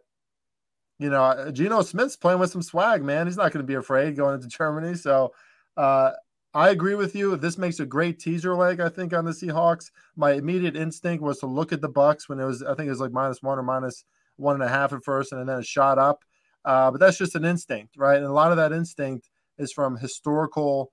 [0.98, 3.26] you know, uh, Geno Smith's playing with some swag, man.
[3.26, 4.94] He's not going to be afraid going into Germany.
[4.94, 5.32] So
[5.76, 6.12] uh,
[6.54, 7.36] I agree with you.
[7.36, 9.90] This makes a great teaser leg, I think, on the Seahawks.
[10.16, 12.90] My immediate instinct was to look at the Bucks when it was, I think it
[12.90, 14.04] was like minus one or minus
[14.36, 16.24] one and a half at first, and then it shot up.
[16.64, 18.16] Uh, but that's just an instinct, right?
[18.16, 19.28] And a lot of that instinct
[19.58, 20.92] is from historical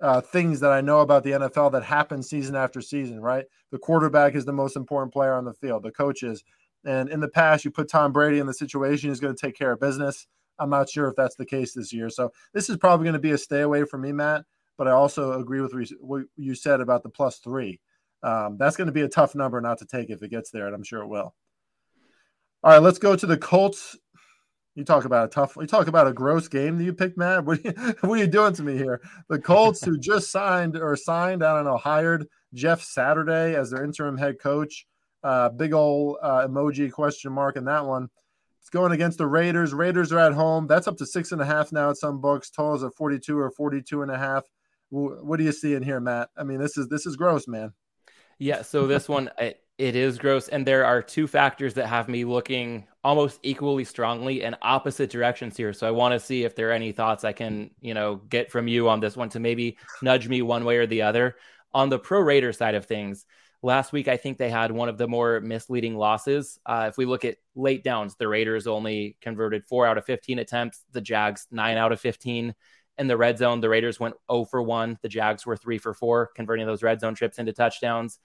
[0.00, 3.44] uh, things that I know about the NFL that happen season after season, right?
[3.70, 6.42] The quarterback is the most important player on the field, the coaches.
[6.84, 9.56] And in the past, you put Tom Brady in the situation, he's going to take
[9.56, 10.26] care of business.
[10.58, 12.10] I'm not sure if that's the case this year.
[12.10, 14.44] So this is probably going to be a stay away from me, Matt.
[14.78, 17.80] But I also agree with what you said about the plus three.
[18.22, 20.66] Um, that's going to be a tough number not to take if it gets there,
[20.66, 21.34] and I'm sure it will.
[22.64, 23.96] All right, let's go to the Colts
[24.74, 25.56] you talk about a tough.
[25.56, 27.44] You talk about a gross game that you picked, Matt.
[27.44, 29.02] What are you, what are you doing to me here?
[29.28, 33.84] The Colts, who just signed or signed, I don't know, hired Jeff Saturday as their
[33.84, 34.86] interim head coach.
[35.22, 38.08] Uh, big old uh, emoji question mark in that one.
[38.60, 39.74] It's going against the Raiders.
[39.74, 40.66] Raiders are at home.
[40.68, 42.50] That's up to six and a half now at some books.
[42.50, 44.44] Totals at 42 or 42 and a half.
[44.90, 46.28] What do you see in here, Matt?
[46.36, 47.72] I mean, this is this is gross, man.
[48.38, 48.62] Yeah.
[48.62, 52.24] So this one, it, it is gross, and there are two factors that have me
[52.24, 55.72] looking almost equally strongly in opposite directions here.
[55.72, 58.50] So I want to see if there are any thoughts I can, you know, get
[58.50, 61.36] from you on this one to maybe nudge me one way or the other.
[61.74, 63.24] On the pro Raider side of things,
[63.62, 66.58] last week I think they had one of the more misleading losses.
[66.66, 70.38] Uh, if we look at late downs, the Raiders only converted four out of 15
[70.38, 72.54] attempts, the Jags nine out of 15.
[72.98, 74.98] In the red zone, the Raiders went 0 for 1.
[75.02, 78.18] The Jags were 3 for 4, converting those red zone trips into touchdowns.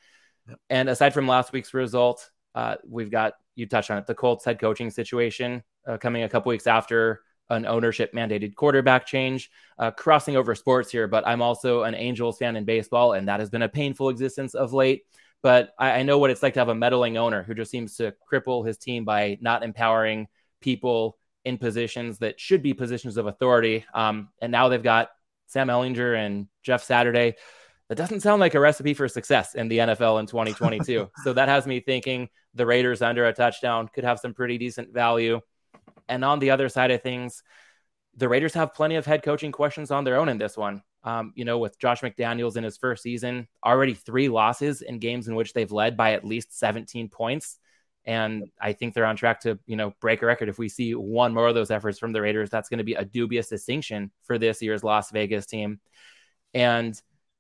[0.49, 0.59] Yep.
[0.69, 4.45] And aside from last week's result, uh, we've got you touched on it the Colts
[4.45, 9.49] head coaching situation uh, coming a couple weeks after an ownership mandated quarterback change.
[9.79, 13.39] Uh, crossing over sports here, but I'm also an Angels fan in baseball, and that
[13.39, 15.03] has been a painful existence of late.
[15.43, 17.95] But I, I know what it's like to have a meddling owner who just seems
[17.97, 20.27] to cripple his team by not empowering
[20.61, 23.85] people in positions that should be positions of authority.
[23.93, 25.09] Um, and now they've got
[25.47, 27.35] Sam Ehlinger and Jeff Saturday
[27.89, 31.09] that doesn't sound like a recipe for success in the NFL in 2022.
[31.23, 34.93] so that has me thinking the Raiders under a touchdown could have some pretty decent
[34.93, 35.39] value.
[36.09, 37.43] And on the other side of things,
[38.17, 40.81] the Raiders have plenty of head coaching questions on their own in this one.
[41.03, 45.27] Um, you know, with Josh McDaniels in his first season, already three losses in games
[45.27, 47.57] in which they've led by at least 17 points.
[48.03, 50.49] And I think they're on track to, you know, break a record.
[50.49, 52.95] If we see one more of those efforts from the Raiders, that's going to be
[52.95, 55.79] a dubious distinction for this year's Las Vegas team.
[56.53, 56.99] And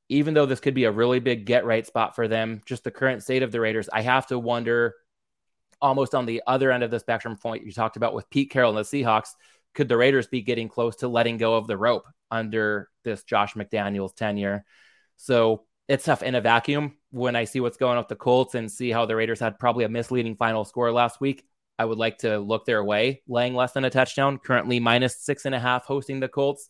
[0.09, 2.91] even though this could be a really big get right spot for them, just the
[2.91, 4.95] current state of the Raiders, I have to wonder
[5.81, 8.75] almost on the other end of the spectrum point you talked about with Pete Carroll
[8.75, 9.35] and the Seahawks,
[9.73, 13.53] could the Raiders be getting close to letting go of the rope under this Josh
[13.53, 14.65] McDaniels tenure?
[15.17, 18.55] So it's tough in a vacuum when I see what's going on with the Colts
[18.55, 21.43] and see how the Raiders had probably a misleading final score last week.
[21.79, 25.45] I would like to look their way, laying less than a touchdown, currently minus six
[25.45, 26.69] and a half hosting the Colts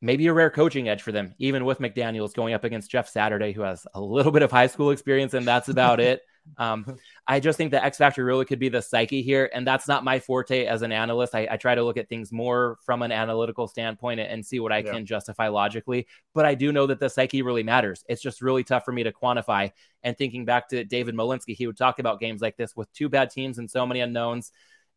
[0.00, 3.52] maybe a rare coaching edge for them, even with McDaniels going up against Jeff Saturday,
[3.52, 6.22] who has a little bit of high school experience, and that's about it.
[6.58, 6.84] Um,
[7.26, 10.04] I just think the X factor really could be the psyche here, and that's not
[10.04, 11.34] my forte as an analyst.
[11.34, 14.60] I, I try to look at things more from an analytical standpoint and, and see
[14.60, 14.92] what I yeah.
[14.92, 16.06] can justify logically.
[16.34, 18.04] But I do know that the psyche really matters.
[18.08, 19.70] It's just really tough for me to quantify.
[20.02, 23.08] And thinking back to David Malinsky, he would talk about games like this with two
[23.08, 24.52] bad teams and so many unknowns.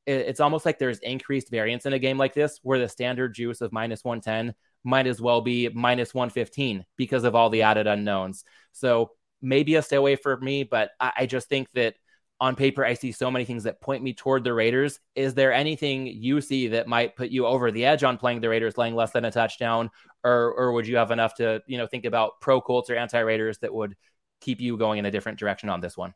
[0.05, 3.61] it's almost like there's increased variance in a game like this, where the standard juice
[3.61, 8.43] of minus 110 might as well be minus 115 because of all the added unknowns.
[8.73, 9.11] So
[9.43, 11.95] maybe a stay away for me, but I, I just think that
[12.39, 14.99] on paper, I see so many things that point me toward the Raiders.
[15.15, 18.49] Is there anything you see that might put you over the edge on playing the
[18.49, 19.91] Raiders, laying less than a touchdown,
[20.23, 23.19] or or would you have enough to you know think about pro Colts or anti
[23.19, 23.95] Raiders that would
[24.41, 26.13] keep you going in a different direction on this one?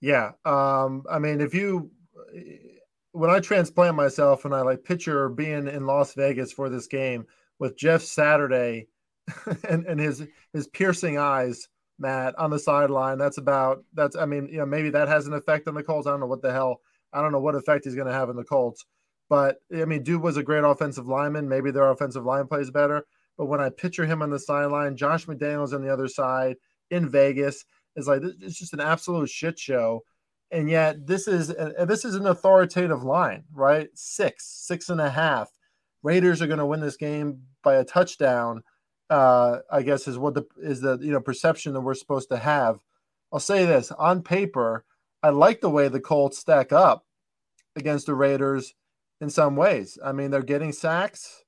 [0.00, 1.90] Yeah, um, I mean, if you
[3.12, 7.26] when I transplant myself and I like picture being in Las Vegas for this game
[7.58, 8.88] with Jeff Saturday
[9.68, 13.18] and, and his his piercing eyes, Matt, on the sideline.
[13.18, 16.06] That's about that's I mean, you know, maybe that has an effect on the Colts.
[16.06, 16.80] I don't know what the hell.
[17.12, 18.84] I don't know what effect he's gonna have in the Colts.
[19.28, 21.48] But I mean, dude was a great offensive lineman.
[21.48, 23.04] Maybe their offensive line plays better.
[23.38, 26.56] But when I picture him on the sideline, Josh McDaniels on the other side
[26.90, 27.64] in Vegas,
[27.96, 30.02] is like it's just an absolute shit show
[30.52, 33.88] and yet this is a, this is an authoritative line, right?
[33.94, 35.50] Six, six and a half.
[36.02, 38.62] Raiders are going to win this game by a touchdown.
[39.12, 42.38] Uh, I guess is what the is the you know perception that we're supposed to
[42.38, 42.78] have.
[43.30, 44.86] I'll say this on paper,
[45.22, 47.04] I like the way the Colts stack up
[47.76, 48.74] against the Raiders
[49.20, 49.98] in some ways.
[50.02, 51.44] I mean, they're getting sacks,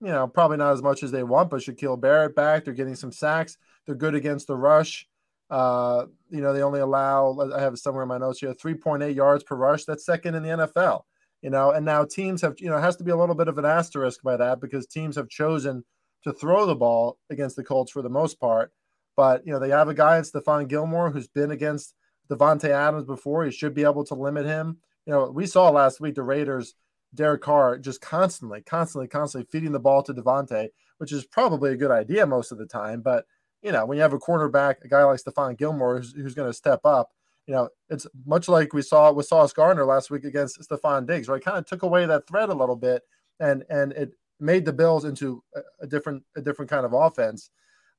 [0.00, 2.64] you know, probably not as much as they want, but Shaquille Barrett back.
[2.64, 3.58] They're getting some sacks.
[3.84, 5.06] They're good against the rush.
[5.50, 9.14] Uh, you know, they only allow, I have it somewhere in my notes here, 3.8
[9.14, 9.84] yards per rush.
[9.84, 11.02] That's second in the NFL,
[11.42, 13.58] you know, and now teams have, you know, has to be a little bit of
[13.58, 15.84] an asterisk by that because teams have chosen
[16.24, 18.72] to throw the ball against the Colts for the most part.
[19.16, 21.94] But, you know, they have a guy in Stephon Gilmore who's been against
[22.30, 23.44] Davante Adams before.
[23.44, 24.78] He should be able to limit him.
[25.06, 26.74] You know, we saw last week the Raiders
[27.14, 31.76] Derek Carr just constantly, constantly, constantly feeding the ball to Davante, which is probably a
[31.76, 33.02] good idea most of the time.
[33.02, 33.24] But
[33.62, 36.50] you know, when you have a cornerback, a guy like Stephon Gilmore who's, who's going
[36.50, 37.10] to step up,
[37.46, 41.28] you know, it's much like we saw with Sauce Gardner last week against Stefon Diggs,
[41.28, 41.42] right?
[41.42, 43.02] Kind of took away that threat a little bit,
[43.40, 45.42] and and it made the Bills into
[45.80, 47.50] a, different a different kind of offense.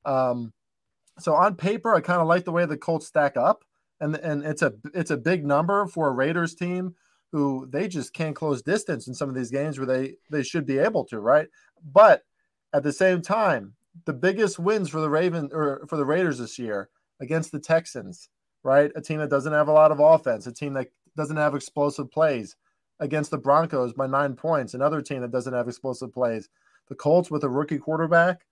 [0.04, 0.52] Um,
[1.18, 3.64] so on paper, I kind of like the way the Colts stack up,
[4.00, 6.94] and and it's a it's a big number for a Raiders team
[7.32, 10.66] who they just can't close distance in some of these games where they they should
[10.66, 11.48] be able to, right?
[11.92, 12.22] But
[12.72, 16.58] at the same time, the biggest wins for the Raven or for the Raiders this
[16.58, 16.88] year
[17.20, 18.28] against the Texans,
[18.62, 18.90] right?
[18.94, 22.10] A team that doesn't have a lot of offense, a team that doesn't have explosive
[22.10, 22.56] plays
[23.00, 26.48] against the Broncos by nine points, another team that doesn't have explosive plays.
[26.88, 28.42] The Colts with a rookie quarterback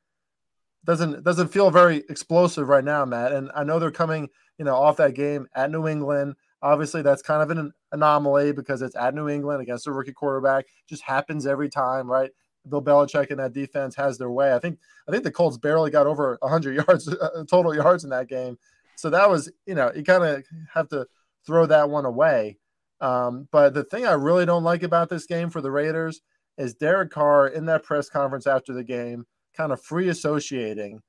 [0.85, 3.33] doesn't doesn't feel very explosive right now, Matt.
[3.33, 4.29] And I know they're coming,
[4.59, 6.35] you know, off that game at New England.
[6.63, 10.67] Obviously, that's kind of an anomaly because it's at New England against a rookie quarterback.
[10.89, 12.31] Just happens every time, right?
[12.69, 14.55] Bill Belichick and that defense has their way.
[14.55, 14.79] I think
[15.09, 18.59] I think the Colts barely got over 100 yards uh, total yards in that game.
[18.97, 21.07] So that was, you know, you kind of have to
[21.47, 22.59] throw that one away.
[23.01, 26.21] Um, but the thing I really don't like about this game for the Raiders
[26.57, 29.27] is Derek Carr in that press conference after the game,
[29.57, 31.01] kind of free associating,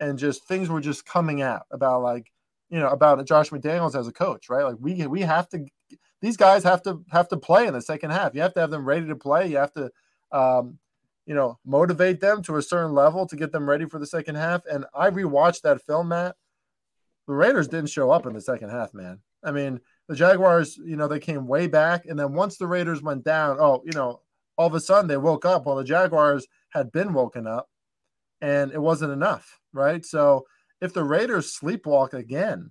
[0.00, 2.30] and just things were just coming out about like,
[2.70, 4.64] you know, about Josh McDaniels as a coach, right?
[4.64, 5.64] Like we we have to,
[6.20, 8.34] these guys have to have to play in the second half.
[8.34, 9.46] You have to have them ready to play.
[9.46, 9.90] You have to,
[10.32, 10.78] um,
[11.26, 14.34] you know, motivate them to a certain level to get them ready for the second
[14.36, 14.62] half.
[14.66, 16.36] And I rewatched that film, Matt.
[17.26, 19.20] The Raiders didn't show up in the second half, man.
[19.42, 22.06] I mean, the Jaguars, you know, they came way back.
[22.06, 24.20] And then once the Raiders went down, oh, you know,
[24.56, 27.68] all of a sudden they woke up while the Jaguars had been woken up
[28.40, 30.04] and it wasn't enough, right?
[30.04, 30.44] So
[30.80, 32.70] if the Raiders sleepwalk again,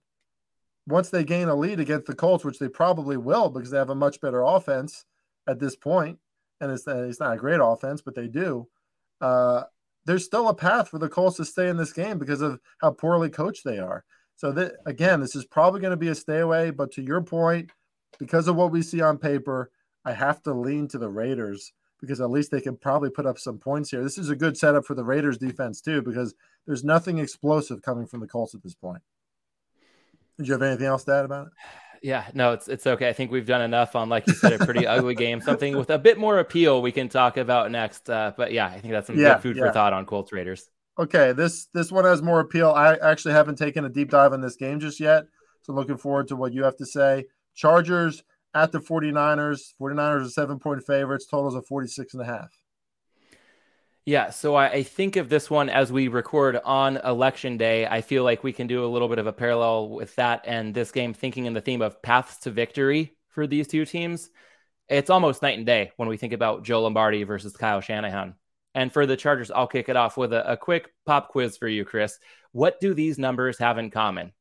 [0.85, 3.89] once they gain a lead against the Colts, which they probably will because they have
[3.89, 5.05] a much better offense
[5.47, 6.19] at this point,
[6.61, 8.67] and it's, it's not a great offense, but they do.
[9.21, 9.63] Uh,
[10.05, 12.91] there's still a path for the Colts to stay in this game because of how
[12.91, 14.03] poorly coached they are.
[14.35, 16.71] So that again, this is probably going to be a stay away.
[16.71, 17.71] But to your point,
[18.19, 19.71] because of what we see on paper,
[20.05, 23.39] I have to lean to the Raiders because at least they can probably put up
[23.39, 24.03] some points here.
[24.03, 26.33] This is a good setup for the Raiders defense too, because
[26.65, 29.01] there's nothing explosive coming from the Colts at this point.
[30.37, 31.53] Did you have anything else to add about it?
[32.01, 33.07] Yeah, no, it's it's okay.
[33.07, 35.39] I think we've done enough on, like you said, a pretty ugly game.
[35.39, 38.09] Something with a bit more appeal we can talk about next.
[38.09, 39.67] Uh, but yeah, I think that's some yeah, good food yeah.
[39.67, 40.69] for thought on Colts Raiders.
[40.99, 42.69] Okay, this this one has more appeal.
[42.69, 45.25] I actually haven't taken a deep dive on this game just yet,
[45.61, 47.25] so looking forward to what you have to say.
[47.55, 49.73] Chargers at the 49ers.
[49.81, 51.25] 49ers are seven point favorites.
[51.25, 52.49] Totals of 46 and a half.
[54.05, 57.87] Yeah, so I, I, think of this one as we record on election day.
[57.87, 60.73] I feel like we can do a little bit of a parallel with that and
[60.73, 64.29] this game, thinking in the theme of paths to victory for these two teams.
[64.89, 68.35] It's almost night and day when we think about Joe Lombardi versus Kyle Shanahan.
[68.75, 71.67] And for the Chargers, I'll kick it off with a, a quick pop quiz for
[71.67, 72.19] you, Chris.
[72.51, 74.31] What do these numbers have in common?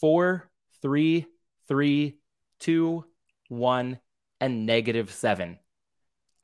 [0.00, 0.50] Four,
[0.82, 1.26] three,
[1.68, 2.18] three,
[2.58, 3.04] two,
[3.48, 4.00] one,
[4.40, 5.58] and negative seven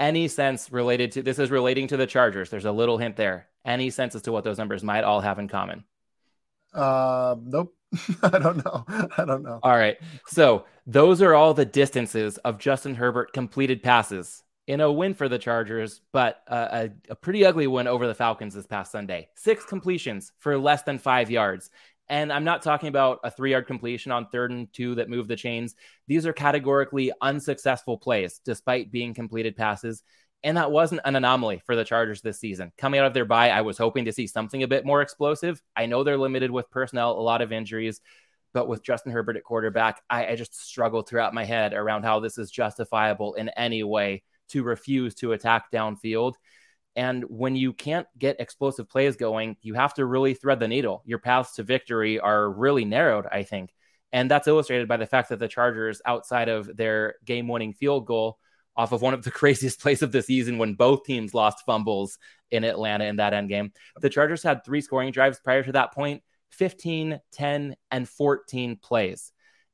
[0.02, 2.50] any sense related to this is relating to the Chargers.
[2.50, 3.46] There's a little hint there.
[3.64, 5.85] Any sense as to what those numbers might all have in common?
[6.74, 7.72] Uh, nope.
[8.22, 8.85] I don't know.
[9.16, 9.61] I don't know.
[9.62, 9.98] All right.
[10.26, 15.29] So those are all the distances of Justin Herbert completed passes in a win for
[15.29, 19.29] the Chargers, but a, a, pretty ugly win over the Falcons this past Sunday.
[19.35, 21.70] Six completions for less than five yards.
[22.09, 25.29] And I'm not talking about a three yard completion on third and two that moved
[25.29, 25.75] the chains.
[26.07, 30.03] These are categorically unsuccessful plays despite being completed passes.
[30.44, 32.72] And that wasn't an anomaly for the Chargers this season.
[32.77, 35.62] Coming out of their bye, I was hoping to see something a bit more explosive.
[35.77, 38.01] I know they're limited with personnel, a lot of injuries,
[38.53, 42.20] but with Justin Herbert at quarterback, I, I just struggle throughout my head around how
[42.20, 46.34] this is justifiable in any way to refuse to attack downfield.
[46.94, 51.03] And when you can't get explosive plays going, you have to really thread the needle.
[51.07, 53.74] Your paths to victory are really narrowed, I think.
[54.12, 58.07] And that's illustrated by the fact that the Chargers, outside of their game winning field
[58.07, 58.38] goal,
[58.76, 62.18] off of one of the craziest plays of the season when both teams lost fumbles
[62.50, 65.92] in Atlanta in that end game, the Chargers had three scoring drives prior to that
[65.92, 69.32] point 15, 10, and 14 plays.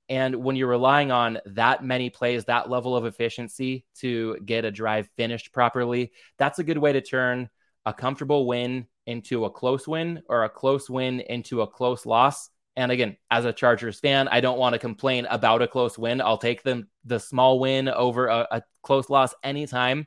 [0.08, 4.70] And when you're relying on that many plays, that level of efficiency to get a
[4.70, 7.50] drive finished properly, that's a good way to turn
[7.84, 12.50] a comfortable win into a close win or a close win into a close loss.
[12.76, 16.20] And again, as a Chargers fan, I don't want to complain about a close win.
[16.20, 20.06] I'll take them the small win over a, a close loss anytime.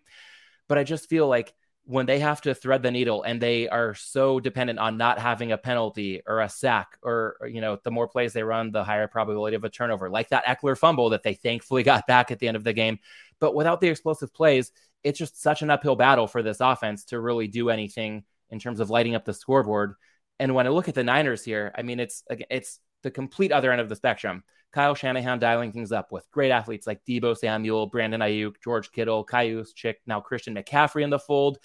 [0.69, 1.53] But I just feel like
[1.91, 5.51] when they have to thread the needle and they are so dependent on not having
[5.51, 9.07] a penalty or a sack or, you know the more plays they run the higher
[9.07, 12.47] probability of a turnover like that Ekeler fumble that they thankfully got back at the
[12.47, 12.99] end of the game
[13.39, 14.71] but without the explosive plays
[15.03, 18.79] it's just such an uphill battle for this offense to really do anything in terms
[18.79, 19.95] of lighting up the scoreboard.
[20.39, 23.71] And when I look at the Niners here, I mean, it's it's the complete other
[23.71, 24.43] end of the spectrum.
[24.71, 29.23] Kyle Shanahan dialing things up with great athletes like Deebo Samuel, Brandon Aiyuk, George Kittle,
[29.23, 31.57] Kyle Chick, now Christian McCaffrey in the fold.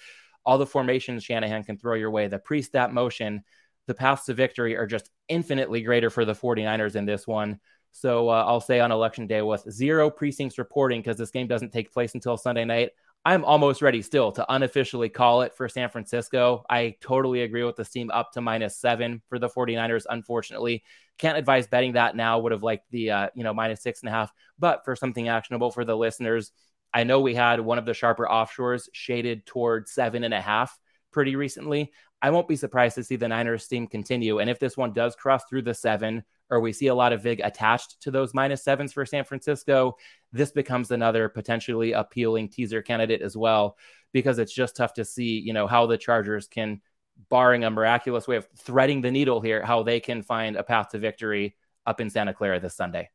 [0.45, 3.43] All the formations Shanahan can throw your way, the pre snap motion,
[3.87, 7.59] the paths to victory are just infinitely greater for the 49ers in this one.
[7.91, 11.71] So uh, I'll say on election day with zero precincts reporting because this game doesn't
[11.71, 12.91] take place until Sunday night.
[13.25, 16.63] I'm almost ready still to unofficially call it for San Francisco.
[16.69, 20.05] I totally agree with the team up to minus seven for the 49ers.
[20.09, 20.83] Unfortunately,
[21.17, 22.39] can't advise betting that now.
[22.39, 24.31] Would have liked the, uh, you know, minus six and a half.
[24.59, 26.51] But for something actionable for the listeners,
[26.93, 30.77] I know we had one of the sharper offshores shaded toward seven and a half
[31.11, 31.91] pretty recently.
[32.21, 34.39] I won't be surprised to see the Niners team continue.
[34.39, 37.21] And if this one does cross through the seven, or we see a lot of
[37.21, 39.97] VIG attached to those minus sevens for San Francisco,
[40.31, 43.77] this becomes another potentially appealing teaser candidate as well,
[44.13, 46.81] because it's just tough to see, you know, how the Chargers can,
[47.29, 50.89] barring a miraculous way of threading the needle here, how they can find a path
[50.89, 51.55] to victory
[51.85, 53.09] up in Santa Clara this Sunday.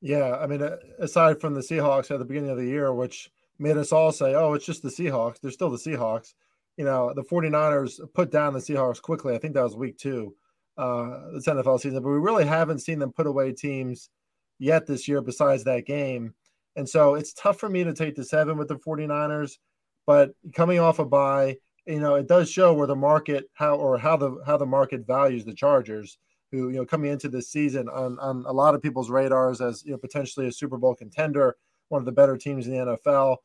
[0.00, 0.62] Yeah, I mean,
[0.98, 4.34] aside from the Seahawks at the beginning of the year, which made us all say,
[4.34, 6.34] "Oh, it's just the Seahawks." They're still the Seahawks
[6.76, 9.34] you know, the 49ers put down the Seahawks quickly.
[9.34, 10.34] I think that was week two,
[10.76, 14.10] uh, this NFL season, but we really haven't seen them put away teams
[14.58, 16.34] yet this year besides that game.
[16.76, 19.58] And so it's tough for me to take the seven with the 49ers,
[20.06, 21.56] but coming off a bye,
[21.86, 25.06] you know, it does show where the market how or how the how the market
[25.06, 26.18] values the Chargers,
[26.52, 29.84] who you know coming into this season on on a lot of people's radars as
[29.84, 31.56] you know potentially a Super Bowl contender,
[31.88, 33.36] one of the better teams in the NFL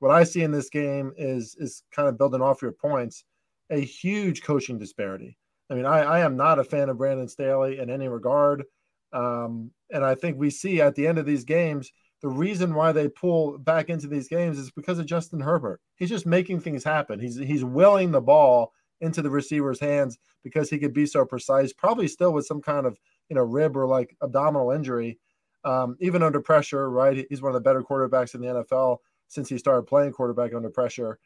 [0.00, 3.24] what I see in this game is is kind of building off your points,
[3.70, 5.36] a huge coaching disparity.
[5.70, 8.64] I mean, I, I am not a fan of Brandon Staley in any regard.
[9.12, 12.92] Um, and I think we see at the end of these games, the reason why
[12.92, 15.80] they pull back into these games is because of Justin Herbert.
[15.96, 17.18] He's just making things happen.
[17.18, 21.72] He's he's willing the ball into the receiver's hands because he could be so precise,
[21.72, 22.98] probably still with some kind of
[23.28, 25.18] you know rib or like abdominal injury.
[25.62, 27.26] Um, even under pressure, right?
[27.28, 28.98] He's one of the better quarterbacks in the NFL
[29.28, 31.18] since he started playing quarterback under pressure.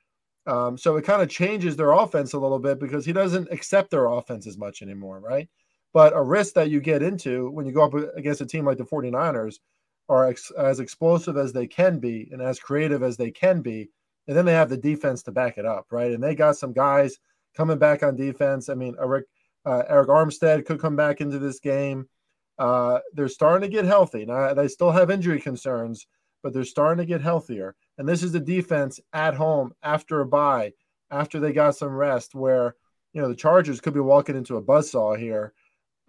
[0.46, 3.90] Um, so it kind of changes their offense a little bit because he doesn't accept
[3.90, 5.48] their offense as much anymore, right?
[5.92, 8.78] But a risk that you get into when you go up against a team like
[8.78, 9.60] the 49ers
[10.08, 13.88] are ex- as explosive as they can be and as creative as they can be.
[14.26, 16.12] And then they have the defense to back it up, right?
[16.12, 17.18] And they got some guys
[17.56, 18.68] coming back on defense.
[18.68, 19.26] I mean, Eric,
[19.64, 22.08] uh, Arik Armstead could come back into this game.
[22.58, 24.24] Uh, they're starting to get healthy.
[24.24, 26.06] Now, they still have injury concerns,
[26.42, 27.74] but they're starting to get healthier.
[27.98, 30.72] And this is the defense at home after a bye,
[31.10, 32.76] after they got some rest, where
[33.12, 35.52] you know the Chargers could be walking into a buzzsaw here.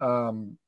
[0.00, 0.58] Um,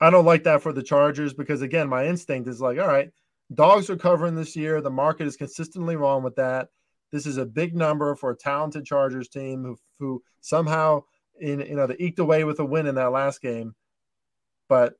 [0.00, 3.10] I don't like that for the Chargers because again, my instinct is like, all right,
[3.54, 4.80] dogs are covering this year.
[4.80, 6.68] The market is consistently wrong with that.
[7.12, 11.02] This is a big number for a talented Chargers team who, who somehow
[11.38, 13.74] in you know they eked away with a win in that last game.
[14.68, 14.94] But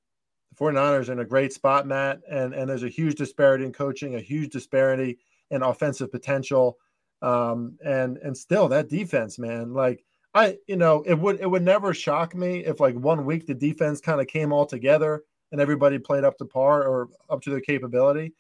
[0.57, 3.73] the 49ers are in a great spot, Matt, and, and there's a huge disparity in
[3.73, 5.19] coaching, a huge disparity
[5.51, 6.79] in offensive potential.
[7.23, 10.05] Um, and and still that defense, man, like
[10.37, 13.55] I, you know, it would it would never shock me if like one week the
[13.55, 17.51] defense kind of came all together and everybody played up to par or up to
[17.51, 18.35] their capability.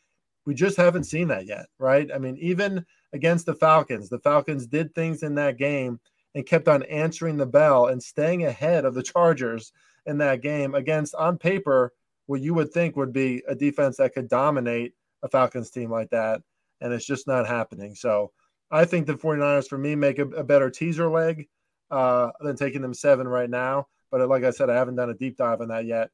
[0.44, 2.10] We just haven't seen that yet, right?
[2.14, 2.84] I mean, even
[3.14, 5.98] against the Falcons, the Falcons did things in that game
[6.34, 9.72] and kept on answering the bell and staying ahead of the Chargers
[10.04, 11.94] in that game against on paper
[12.26, 14.92] what you would think would be a defense that could dominate
[15.22, 16.42] a Falcons team like that
[16.82, 17.94] and it's just not happening.
[17.94, 18.32] So
[18.70, 21.48] I think the 49ers for me make a, a better teaser leg
[21.90, 23.86] uh, than taking them seven right now.
[24.10, 26.10] But like I said, I haven't done a deep dive on that yet.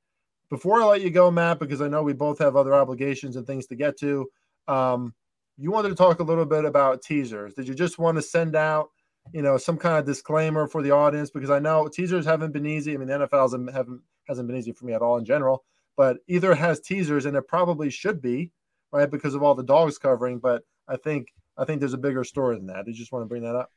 [0.51, 3.47] Before I let you go, Matt, because I know we both have other obligations and
[3.47, 4.29] things to get to,
[4.69, 5.15] um,
[5.57, 7.55] you wanted to talk a little bit about teasers.
[7.55, 8.91] Did you just want to send out,
[9.33, 11.31] you know, some kind of disclaimer for the audience?
[11.31, 12.95] Because I know teasers haven't been easy.
[12.95, 15.65] I mean, the NFL hasn't, haven't hasn't been easy for me at all in general.
[15.97, 18.51] But either has teasers, and it probably should be
[18.93, 19.11] right?
[19.11, 20.39] Because of all the dogs covering.
[20.39, 22.87] But I think I think there's a bigger story than that.
[22.87, 23.71] You just want to bring that up?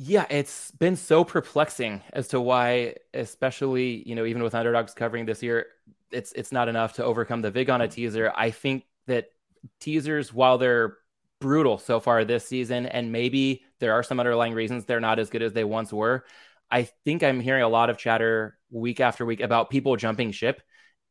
[0.00, 5.26] Yeah, it's been so perplexing as to why, especially you know, even with underdogs covering
[5.26, 5.66] this year,
[6.12, 7.94] it's it's not enough to overcome the vig on a mm-hmm.
[7.94, 8.32] teaser.
[8.32, 9.30] I think that
[9.80, 10.98] teasers, while they're
[11.40, 15.30] brutal so far this season, and maybe there are some underlying reasons they're not as
[15.30, 16.24] good as they once were.
[16.70, 20.62] I think I'm hearing a lot of chatter week after week about people jumping ship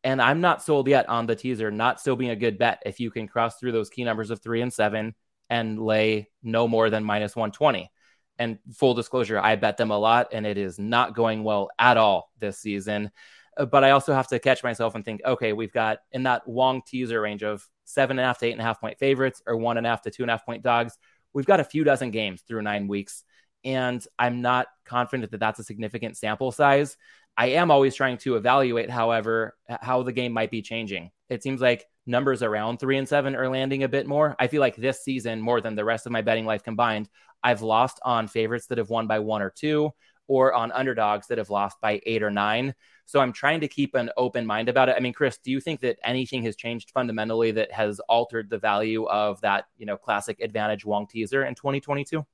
[0.05, 3.01] and I'm not sold yet on the teaser, not still being a good bet if
[3.01, 5.13] you can cross through those key numbers of three and seven
[5.49, 7.91] and lay no more than minus 120.
[8.39, 11.97] And full disclosure, I bet them a lot, and it is not going well at
[11.97, 13.11] all this season.
[13.57, 16.47] Uh, but I also have to catch myself and think, okay, we've got in that
[16.47, 19.41] long teaser range of seven and a half to eight and a half point favorites
[19.47, 20.97] or one and a half to two and a half point dogs.
[21.33, 23.23] we've got a few dozen games through nine weeks,
[23.63, 26.95] and I'm not confident that that's a significant sample size.
[27.35, 31.11] I am always trying to evaluate, however, how the game might be changing.
[31.29, 34.35] It seems like numbers around three and seven are landing a bit more.
[34.39, 37.09] I feel like this season, more than the rest of my betting life combined,
[37.43, 39.91] I've lost on favorites that have won by one or two,
[40.27, 42.73] or on underdogs that have lost by eight or nine.
[43.05, 44.95] So I'm trying to keep an open mind about it.
[44.97, 48.57] I mean, Chris, do you think that anything has changed fundamentally that has altered the
[48.57, 52.25] value of that, you know, classic advantage Wong teaser in 2022?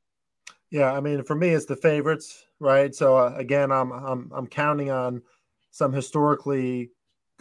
[0.71, 2.95] Yeah, I mean, for me, it's the favorites, right?
[2.95, 5.21] So uh, again, I'm I'm I'm counting on
[5.69, 6.89] some historically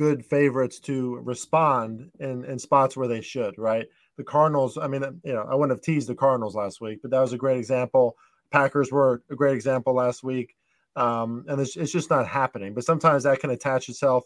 [0.02, 3.86] good favorites to respond in in spots where they should, right?
[4.16, 7.10] The Cardinals, I mean, you know, I wouldn't have teased the Cardinals last week, but
[7.12, 8.16] that was a great example.
[8.50, 10.54] Packers were a great example last week
[10.96, 12.74] um, and it's, it's just not happening.
[12.74, 14.24] But sometimes that can attach itself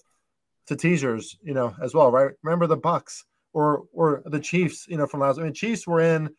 [0.66, 2.32] to teasers, you know, as well, right?
[2.42, 5.38] Remember the Bucks or or the Chiefs, you know, from last.
[5.38, 6.30] I mean, Chiefs were in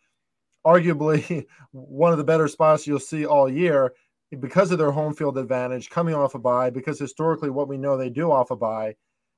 [0.66, 3.94] arguably one of the better spots you'll see all year
[4.38, 6.70] because of their home field advantage, coming off a bye.
[6.70, 8.96] Because historically, what we know they do off a bye,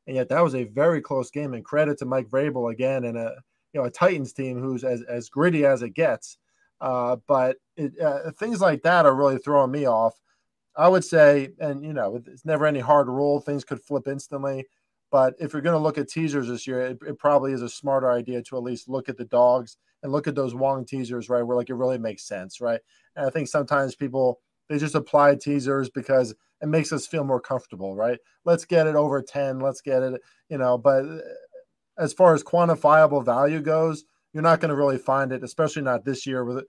[0.09, 1.53] and yet that was a very close game.
[1.53, 3.35] And credit to Mike Vrabel again, and a
[3.73, 6.39] you know a Titans team who's as as gritty as it gets.
[6.81, 10.19] Uh, but it, uh, things like that are really throwing me off.
[10.75, 13.39] I would say, and you know, it's never any hard rule.
[13.39, 14.65] Things could flip instantly.
[15.11, 17.69] But if you're going to look at teasers this year, it, it, probably is a
[17.69, 21.29] smarter idea to at least look at the dogs and look at those Wong teasers,
[21.29, 21.43] right?
[21.43, 22.79] Where like it really makes sense, right?
[23.15, 24.39] And I think sometimes people
[24.69, 28.19] they just apply teasers because it makes us feel more comfortable, right?
[28.45, 31.19] Let's get it over 10, let's get it, you know, but uh,
[31.97, 36.05] as far as quantifiable value goes, you're not going to really find it, especially not
[36.05, 36.65] this year with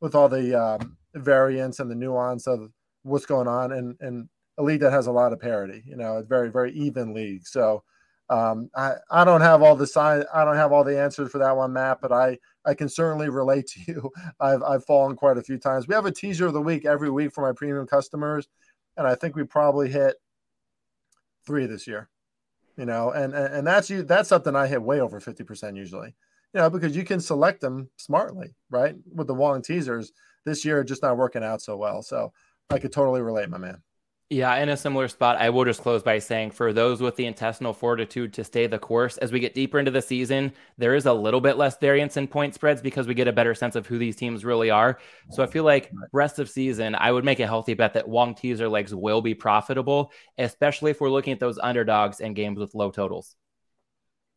[0.00, 2.70] with all the um, variance and the nuance of
[3.02, 4.28] what's going on and and
[4.58, 5.82] a league that has a lot of parity.
[5.86, 7.46] You know, a very very even league.
[7.46, 7.82] So
[8.30, 11.38] um, I I don't have all the sign I don't have all the answers for
[11.38, 14.10] that one, Matt, but I I can certainly relate to you.
[14.40, 15.88] I've I've fallen quite a few times.
[15.88, 18.46] We have a teaser of the week every week for my premium customers,
[18.96, 20.14] and I think we probably hit
[21.44, 22.08] three this year.
[22.76, 25.76] You know, and and, and that's you that's something I hit way over fifty percent
[25.76, 26.14] usually.
[26.54, 28.94] You know, because you can select them smartly, right?
[29.12, 30.12] With the Wong teasers
[30.44, 32.02] this year, just not working out so well.
[32.02, 32.32] So
[32.70, 33.82] I could totally relate, my man.
[34.32, 37.26] Yeah, in a similar spot, I will just close by saying for those with the
[37.26, 41.06] intestinal fortitude to stay the course, as we get deeper into the season, there is
[41.06, 43.88] a little bit less variance in point spreads because we get a better sense of
[43.88, 45.00] who these teams really are.
[45.30, 48.36] So I feel like rest of season, I would make a healthy bet that Wong
[48.36, 52.72] teaser legs will be profitable, especially if we're looking at those underdogs and games with
[52.72, 53.34] low totals.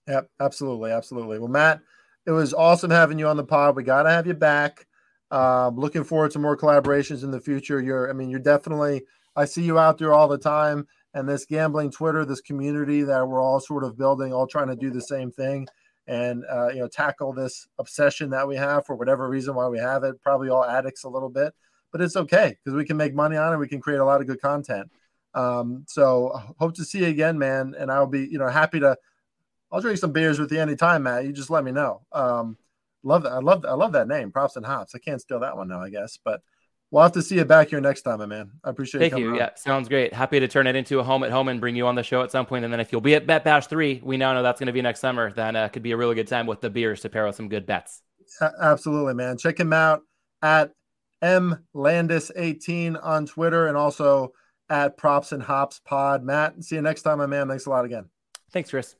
[0.07, 1.37] Yep, absolutely, absolutely.
[1.37, 1.81] Well, Matt,
[2.25, 3.75] it was awesome having you on the pod.
[3.75, 4.87] We got to have you back.
[5.29, 7.79] Um, looking forward to more collaborations in the future.
[7.79, 9.03] You're, I mean, you're definitely.
[9.35, 13.27] I see you out there all the time, and this gambling Twitter, this community that
[13.27, 15.67] we're all sort of building, all trying to do the same thing,
[16.07, 19.79] and uh, you know, tackle this obsession that we have for whatever reason why we
[19.79, 20.21] have it.
[20.21, 21.53] Probably all addicts a little bit,
[21.91, 23.57] but it's okay because we can make money on it.
[23.57, 24.91] We can create a lot of good content.
[25.33, 27.75] Um, so hope to see you again, man.
[27.77, 28.97] And I'll be, you know, happy to.
[29.71, 31.25] I'll drink some beers with you anytime, Matt.
[31.25, 32.01] You just let me know.
[32.11, 32.57] Um,
[33.03, 33.33] Love that.
[33.33, 34.31] I love I love that name.
[34.31, 34.95] Props and hops.
[34.95, 36.17] I can't steal that one now, I guess.
[36.23, 36.41] But
[36.93, 38.51] we'll have to see you back here next time, my man.
[38.63, 39.09] I appreciate you.
[39.09, 39.35] Thank you.
[39.35, 40.13] Yeah, sounds great.
[40.13, 42.21] Happy to turn it into a home at home and bring you on the show
[42.21, 42.63] at some point.
[42.63, 44.73] And then if you'll be at Bet Bash three, we now know that's going to
[44.73, 45.33] be next summer.
[45.33, 47.49] Then uh, could be a really good time with the beers to pair with some
[47.49, 48.03] good bets.
[48.61, 49.37] absolutely, man.
[49.37, 50.01] Check him out
[50.43, 50.71] at
[51.21, 54.33] M Landes 18 on Twitter and also
[54.69, 56.23] at Props and Hops Pod.
[56.23, 57.47] Matt, see you next time, my man.
[57.47, 58.05] Thanks a lot again.
[58.51, 58.95] Thanks, Chris.